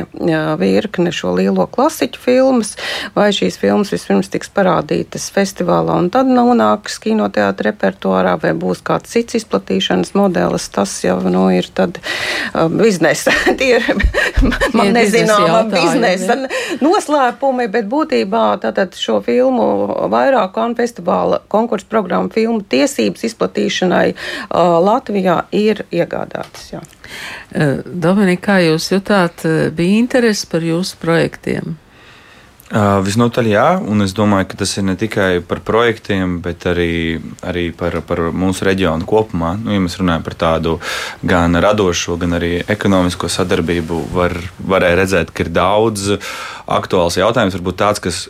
virkne 0.60 1.12
šo 1.12 1.34
lielo 1.36 1.66
klasiķu 1.68 2.22
filmas, 2.22 2.72
vai 3.16 3.28
šīs 3.36 3.58
filmas 3.60 3.92
vispirms 3.92 4.32
tiks 4.32 4.48
parādītas 4.54 5.28
festivālā 5.34 5.98
un 6.00 6.08
tad 6.14 6.30
nonāks 6.32 6.96
kinoteātra 7.02 7.74
repertuārā, 7.74 8.38
vai 8.40 8.54
būs 8.56 8.80
kāds 8.86 9.12
cits 9.12 9.36
izplatīšanas 9.42 10.14
modelis, 10.16 10.70
tas 10.72 10.94
jau 11.04 11.18
nu, 11.28 11.48
ir 11.52 11.68
tad 11.76 12.00
uh, 12.00 12.70
biznesa 12.72 13.34
tie 13.58 13.78
ir 13.78 13.86
man 14.78 14.92
nezināma 14.96 15.64
biznesa 15.72 16.38
noslēpumi, 16.84 17.68
bet 17.72 17.88
būtībā 17.90 18.44
tātad 18.62 18.96
šo 18.98 19.18
filmu 19.24 19.68
vairāk 20.12 20.54
kan 20.56 20.76
festivāla 20.78 21.42
konkursu 21.52 21.88
programmu 21.90 22.32
filmu 22.34 22.62
tiesības 22.62 23.26
izplatīšanai 23.30 24.06
uh, 24.14 24.78
Latvijā 24.84 25.42
ir 25.56 25.84
iegādātas. 25.90 26.72
Jā. 26.72 26.84
Dominika, 27.84 28.44
kā 28.50 28.56
jūs 28.66 28.90
jutāt, 28.92 29.44
bija 29.74 30.00
interesi 30.02 30.48
par 30.50 30.64
jūsu 30.64 30.98
projektiem? 31.00 31.76
Uh, 32.68 32.98
visnotaļ 33.00 33.46
jā, 33.48 33.66
un 33.80 34.04
es 34.04 34.12
domāju, 34.12 34.50
ka 34.50 34.58
tas 34.60 34.74
ir 34.76 34.84
ne 34.84 34.92
tikai 35.00 35.38
par 35.40 35.62
projektiem, 35.64 36.34
bet 36.44 36.66
arī, 36.68 37.16
arī 37.40 37.70
par, 37.72 37.96
par 38.04 38.26
mūsu 38.36 38.66
reģionu 38.68 39.08
kopumā. 39.08 39.54
Nu, 39.56 39.72
ja 39.72 39.80
mēs 39.80 39.96
runājam 39.96 40.26
par 40.26 40.36
tādu 40.36 40.74
gan 41.24 41.56
radošo, 41.64 42.18
gan 42.20 42.36
arī 42.36 42.58
ekonomisko 42.68 43.30
sadarbību, 43.32 44.02
var, 44.12 44.36
varēja 44.60 45.00
redzēt, 45.00 45.32
ka 45.32 45.46
ir 45.46 45.52
daudz 45.56 46.10
aktuāls 46.68 47.16
jautājums, 47.16 47.56
varbūt 47.56 47.80
tāds, 47.80 48.04
kas 48.04 48.26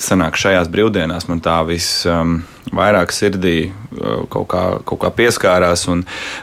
sanāk 0.00 0.38
šajās 0.40 0.70
brīvdienās 0.72 1.26
man 1.28 1.42
tā 1.44 1.58
visvairāk 1.68 3.12
um, 3.12 3.16
sirdī 3.16 3.56
uh, 3.68 4.24
kaut 4.32 4.48
kā, 4.52 4.64
kaut 4.88 5.00
kā 5.04 5.12
pieskārās. 5.14 5.86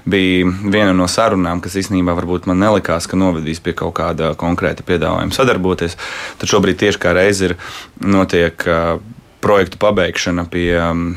Bija 0.08 0.52
viena 0.64 0.94
no 0.96 1.10
sarunām, 1.12 1.62
kas 1.64 1.78
īstenībā 1.82 2.16
varbūt 2.18 2.50
man 2.50 2.62
nelikās, 2.62 3.10
ka 3.10 3.20
novedīs 3.20 3.62
pie 3.64 3.76
kaut 3.78 3.96
kāda 4.00 4.34
konkrēta 4.40 4.86
piedāvājuma 4.88 5.36
sadarboties. 5.36 5.98
Tad 6.40 6.54
šobrīd 6.54 6.80
tieši 6.84 7.02
kā 7.02 7.16
reiz 7.18 7.42
ir 7.46 7.58
notiek 8.04 8.68
uh, 8.68 9.00
projektu 9.44 9.82
pabeigšana 9.82 10.48
pie. 10.52 10.70
Um, 10.82 11.10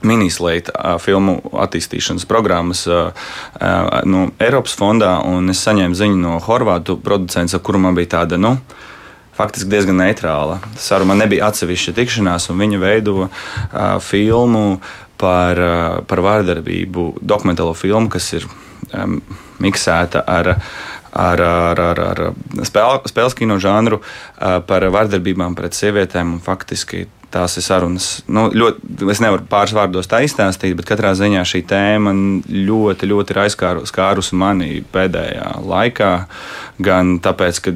Minislēta 0.00 0.72
uh, 0.72 0.94
filmu 0.96 1.34
attīstīšanas 1.60 2.24
programmas 2.24 2.86
uh, 2.88 3.10
uh, 3.12 3.98
no 4.08 4.30
Eiropas 4.40 4.72
fondā, 4.80 5.10
un 5.28 5.52
es 5.52 5.60
saņēmu 5.60 5.98
ziņu 5.98 6.16
no 6.22 6.38
Horvātu 6.40 6.96
producenta, 7.04 7.58
ar 7.58 7.60
kuru 7.66 7.82
man 7.84 7.98
bija 7.98 8.14
tāda, 8.14 8.38
nu, 8.40 8.54
uh, 8.54 8.89
faktiski 9.36 9.70
diezgan 9.72 10.00
neitrāla. 10.00 10.58
Saruna 10.80 11.16
nebija 11.18 11.50
atsevišķa 11.50 11.96
tikšanās, 11.96 12.50
un 12.52 12.60
viņa 12.60 12.80
veido 12.82 13.16
uh, 13.24 13.30
filmu 14.04 14.80
par, 15.20 15.58
par 16.08 16.24
vārdarbību 16.24 17.10
dokumentālo 17.20 17.74
filmu, 17.76 18.08
kas 18.12 18.30
ir 18.38 18.46
um, 18.48 19.20
miksēta 19.60 20.24
ar 20.24 20.54
ar, 21.10 21.40
ar, 21.42 21.80
ar, 21.80 22.00
ar 22.00 22.20
spēl, 22.62 23.00
spēles 23.10 23.34
kino 23.34 23.56
žanru 23.58 23.98
par 24.38 24.86
vardarbībām 24.94 25.56
pret 25.58 25.74
sievietēm. 25.74 26.36
Faktiski 26.44 27.08
tās 27.32 27.56
ir 27.58 27.64
sarunas. 27.64 28.08
Nu, 28.30 28.48
ļoti, 28.52 28.94
es 29.12 29.20
nevaru 29.22 29.46
pāris 29.50 29.74
vārdos 29.76 30.08
tā 30.10 30.22
izstāstīt, 30.26 30.74
bet 30.78 30.88
katrā 30.88 31.12
ziņā 31.18 31.44
šī 31.46 31.62
tēma 31.70 32.14
ļoti, 32.50 33.10
ļoti 33.10 33.34
ir 33.34 33.42
aizskārusi 33.44 34.38
mani 34.38 34.80
pēdējā 34.94 35.52
laikā. 35.66 36.10
Gan 36.80 37.18
tāpēc, 37.22 37.62
ka 37.64 37.74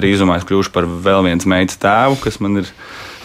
drīzumā 0.00 0.40
es 0.40 0.48
kļūšu 0.48 0.74
par 0.74 0.88
vēl 0.88 1.28
viens 1.28 1.46
meitas 1.50 1.80
tēvu, 1.80 2.18
kas 2.24 2.40
man 2.42 2.62
ir 2.62 2.72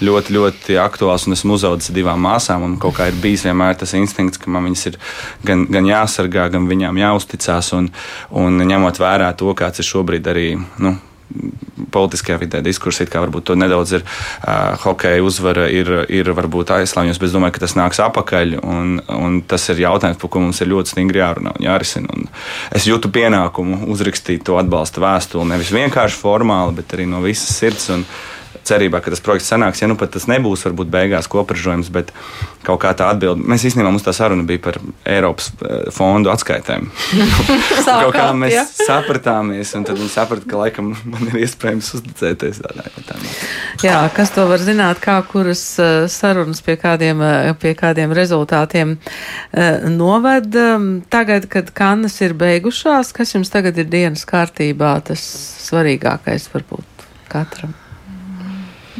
ļoti, 0.04 0.36
ļoti 0.36 0.78
aktuāls. 0.82 1.28
Un 1.28 1.38
esmu 1.38 1.56
uzaugusi 1.58 1.96
divām 1.96 2.22
māsām, 2.26 2.66
un 2.68 2.78
kaut 2.82 2.98
kā 3.00 3.10
ir 3.10 3.20
bijis 3.24 3.48
vienmēr 3.48 3.78
tas 3.80 3.96
instinkts, 3.98 4.42
ka 4.42 4.52
man 4.52 4.68
viņas 4.68 4.86
ir 4.92 5.00
gan, 5.48 5.66
gan 5.72 5.90
jāsargā, 5.90 6.50
gan 6.54 6.70
viņām 6.72 7.02
jāuzticas. 7.02 7.74
Un, 7.78 7.90
un 8.36 8.64
ņemot 8.72 9.02
vērā 9.02 9.32
to, 9.40 9.54
kāds 9.58 9.82
ir 9.82 9.90
šobrīd 9.90 10.32
arī. 10.32 10.50
Nu, 10.84 10.98
politiskajā 11.96 12.40
vidē 12.42 12.62
diskursi, 12.66 13.08
kā 13.10 13.22
varbūt 13.24 13.50
to 13.50 13.56
nedaudz 13.60 13.98
ir 13.98 14.04
uh, 14.06 14.76
hokeja 14.84 15.24
uzvara, 15.24 15.68
ir, 15.72 15.92
ir 16.12 16.32
varbūt 16.36 16.74
aizslāņos, 16.78 17.20
bet 17.22 17.30
es 17.30 17.36
domāju, 17.36 17.56
ka 17.58 17.64
tas 17.66 17.76
nāks 17.80 18.02
apakaļ. 18.04 18.58
Un, 18.64 18.96
un 19.16 19.42
tas 19.48 19.68
ir 19.74 19.84
jautājums, 19.86 20.20
par 20.22 20.32
ko 20.32 20.44
mums 20.44 20.62
ir 20.64 20.72
ļoti 20.72 20.96
stingri 20.96 21.22
jārunā 21.22 21.56
un 21.56 21.68
jārisina. 21.68 22.12
Un 22.16 22.30
es 22.76 22.88
jūtu 22.90 23.12
pienākumu 23.16 23.86
uzrakstīt 23.94 24.46
to 24.48 24.60
atbalsta 24.62 25.04
vēstuli 25.04 25.52
nevis 25.52 25.74
vienkārši 25.76 26.22
formāli, 26.22 26.80
bet 26.80 26.96
arī 26.98 27.10
no 27.12 27.24
visas 27.26 27.54
sirds. 27.56 27.90
Un, 27.96 28.08
cerībā, 28.66 29.02
ka 29.04 29.14
tas 29.14 29.24
projekts 29.24 29.52
sanāks. 29.52 29.82
Ja 29.82 29.90
nu 29.90 29.98
pat 30.00 30.14
tas 30.16 30.28
nebūs, 30.32 30.66
varbūt 30.68 30.90
beigās 30.94 31.30
kopražojums, 31.32 31.92
bet 31.94 32.12
kaut 32.66 32.82
kā 32.82 32.94
tā 32.98 33.10
atbilde. 33.14 33.46
Mēs 33.46 33.66
īstenībā 33.70 33.92
mums 33.94 34.06
tā 34.06 34.14
saruna 34.16 34.46
bija 34.48 34.62
par 34.66 34.80
Eiropas 35.10 35.52
eh, 35.54 35.86
fondu 35.94 36.32
atskaitēm. 36.34 36.90
kaut 37.86 38.16
kā 38.16 38.28
mēs 38.38 38.56
ja. 38.56 38.66
sapratāmies, 38.66 39.76
un 39.78 39.86
tad 39.88 40.00
viņi 40.00 40.12
saprata, 40.14 40.48
ka 40.50 40.62
laikam 40.64 40.94
man 41.12 41.30
ir 41.30 41.40
iespējams 41.46 41.92
uzticēties 42.00 42.64
tādā 42.66 42.88
jautājumā. 42.90 43.36
Jā, 43.86 44.00
kas 44.16 44.34
to 44.36 44.48
var 44.50 44.64
zināt, 44.64 45.02
kā 45.04 45.20
kuras 45.30 45.64
eh, 45.82 45.94
sarunas 46.12 46.64
pie 46.66 46.78
kādiem, 46.82 47.22
eh, 47.22 47.54
pie 47.62 47.76
kādiem 47.78 48.14
rezultātiem 48.16 48.98
noved. 49.92 50.56
Tagad, 51.12 51.48
kad 51.52 51.70
kannas 51.76 52.18
ir 52.26 52.36
beigušās, 52.38 53.14
kas 53.16 53.36
jums 53.36 53.52
tagad 53.54 53.78
ir 53.80 53.90
dienas 53.92 54.26
kārtībā, 54.28 54.98
tas 55.06 55.24
svarīgākais 55.68 56.50
varbūt 56.54 57.08
katram? 57.32 57.76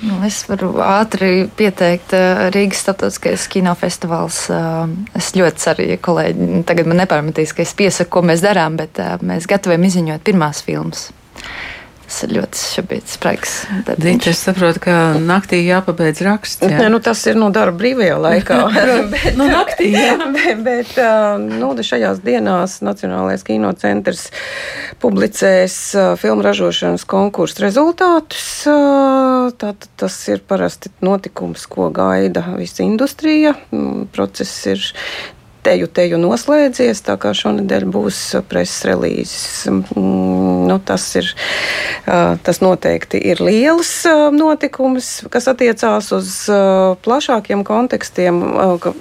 Nu, 0.04 0.18
es 0.28 0.42
varu 0.50 0.74
ātri 0.84 1.46
pieteikt 1.56 2.12
uh, 2.18 2.48
Rīgas 2.52 2.82
starptautiskais 2.84 3.46
kinofestivāls. 3.54 4.42
Uh, 4.52 4.92
es 5.16 5.32
ļoti 5.38 5.64
ceru, 5.64 5.86
ja 5.88 6.00
kolēģi 6.04 6.64
tagad 6.68 6.90
man 6.92 7.00
nepārmetīs, 7.00 7.56
ka 7.56 7.64
es 7.64 7.72
piesaku, 7.78 8.18
ko 8.18 8.26
mēs 8.28 8.44
darām, 8.44 8.76
bet 8.82 9.00
uh, 9.00 9.16
mēs 9.24 9.48
gatavojam 9.48 9.88
izziņot 9.88 10.26
pirmās 10.28 10.60
filmas. 10.68 11.08
Ir 12.24 12.32
ļoti 12.38 12.62
šobrīd 12.62 13.10
spraigs. 13.12 13.54
Dīt, 14.00 14.28
es 14.32 14.40
saprotu, 14.46 14.80
ka 14.86 14.96
naktī 15.20 15.60
jāpabeidz 15.66 16.22
raksts. 16.26 16.64
Jā. 16.64 16.80
Ne, 16.86 16.90
nu, 16.94 17.02
tas 17.04 17.20
ir 17.28 17.36
no 17.40 17.50
darba 17.54 17.82
brīvajā 17.82 18.16
laikā. 18.24 18.60
bet, 19.14 19.28
nu, 19.36 19.50
naktī, 19.52 19.90
jā. 19.92 20.16
bet, 20.38 20.64
bet 20.66 20.94
nu, 21.44 21.74
šajās 21.86 22.22
dienās 22.26 22.80
Nacionālais 22.86 23.44
kinocentrs 23.46 24.30
publicēs 25.04 25.78
filmu 26.22 26.46
ražošanas 26.46 27.06
konkursu 27.10 27.66
rezultātus. 27.66 28.48
Tātad 28.66 29.90
tas 30.00 30.20
ir 30.32 30.44
parasti 30.48 30.94
notikums, 31.06 31.68
ko 31.70 31.92
gaida 31.94 32.46
visa 32.56 32.86
industrija. 32.86 33.56
Mm, 33.76 34.08
process 34.16 34.56
ir 34.72 34.88
teju, 35.66 35.90
teju 35.90 36.20
noslēdzies, 36.22 37.02
tā 37.06 37.18
kā 37.22 37.34
šonadēļ 37.38 37.88
būs 37.92 38.20
preses 38.50 38.86
relīzes. 38.88 39.66
Nu, 39.96 40.78
tas, 40.86 41.08
ir, 41.20 41.32
tas 42.06 42.62
noteikti 42.64 43.20
ir 43.32 43.42
liels 43.44 43.92
notikums, 44.36 45.10
kas 45.34 45.50
attiecās 45.52 46.12
uz 46.16 46.32
plašākiem 47.06 47.66
kontekstiem, 47.68 48.42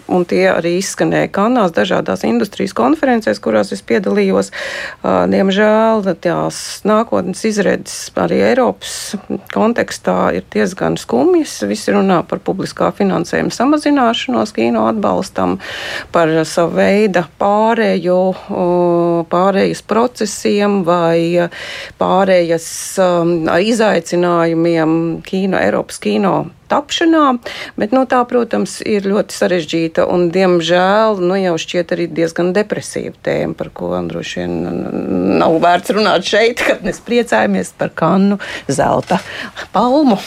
un 0.09 0.27
tie 0.29 0.44
arī 0.53 0.77
izskanēja 0.81 1.33
kanās 1.35 1.74
dažādās 1.77 2.24
industrijas 2.29 2.77
konferencēs, 2.77 3.42
kurās 3.44 3.72
es 3.74 3.85
piedalījos. 3.85 4.53
Diemžēl 5.05 6.05
tās 6.24 6.61
nākotnes 6.88 7.44
izredzes 7.48 8.12
arī 8.20 8.40
Eiropas 8.50 9.14
kontekstā 9.55 10.18
ir 10.38 10.46
diezgan 10.55 10.98
skumjas. 11.00 11.57
Visi 11.68 11.94
runā 11.94 12.22
par 12.29 12.40
publiskā 12.44 12.90
finansējuma 12.96 13.53
samazināšanos 13.55 14.55
kino 14.57 14.87
atbalstam, 14.90 15.59
par 16.14 16.31
savu 16.54 16.78
veidu 16.78 17.24
pārēju, 17.40 18.18
pārējas 19.30 19.82
procesiem 19.90 20.82
vai 20.86 21.48
pārējas 22.00 22.68
um, 23.02 23.34
izaicinājumiem 23.48 24.98
kino, 25.26 25.58
Eiropas 25.60 26.00
kino 26.02 26.36
tapšanā, 26.70 27.24
bet 27.81 27.94
nu, 27.94 28.05
tā, 28.11 28.20
protams, 28.29 28.79
ir 28.85 29.07
ļoti 29.09 29.37
sarežģīta 29.37 30.07
un, 30.11 30.29
diemžēl, 30.35 31.20
nu, 31.22 31.37
jau 31.40 31.55
šķiet 31.61 31.94
arī 31.96 32.09
diezgan 32.12 32.53
depresīva 32.57 33.14
tēma, 33.24 33.57
par 33.59 33.70
ko 33.74 33.92
droši 34.09 34.42
vien 34.42 34.55
nav 35.40 35.59
vērts 35.62 35.94
runāt 35.96 36.27
šeit, 36.29 36.62
kad 36.64 36.85
mēs 36.87 37.00
priecājamies 37.05 37.74
par 37.79 37.92
kannu 37.94 38.38
zelta 38.68 39.20
palmu. 39.74 40.18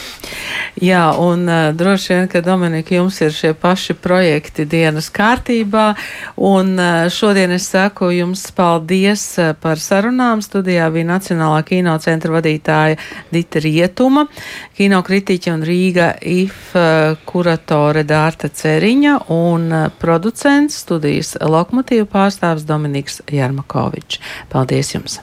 Jā, 0.78 1.10
un 1.18 1.48
droši 1.74 2.12
vien, 2.14 2.28
ka 2.30 2.42
Dominika, 2.44 2.94
jums 2.94 3.18
ir 3.24 3.32
šie 3.34 3.52
paši 3.58 3.96
projekti 3.98 4.66
dienas 4.68 5.08
kārtībā, 5.14 5.88
un 6.36 6.78
šodien 7.12 7.52
es 7.56 7.66
saku 7.72 8.12
jums 8.14 8.44
paldies 8.54 9.24
par 9.62 9.82
sarunām. 9.82 10.42
Studijā 10.44 10.86
bija 10.94 11.08
Nacionālā 11.08 11.64
kinocentra 11.66 12.36
vadītāja 12.36 12.98
Dita 13.34 13.62
Rietuma, 13.64 14.26
kinokritiķa 14.78 15.56
un 15.56 15.66
Rīga 15.66 16.12
IF 16.38 16.74
kuratore 17.28 18.04
Dārta 18.08 18.50
Ceriņa 18.52 19.14
un 19.34 19.70
producents 20.00 20.82
studijas 20.84 21.34
Lokmotīva 21.40 22.08
pārstāvs 22.12 22.66
Dominiks 22.68 23.22
Jarmakovičs. 23.32 24.22
Paldies 24.52 24.94
jums! 24.96 25.20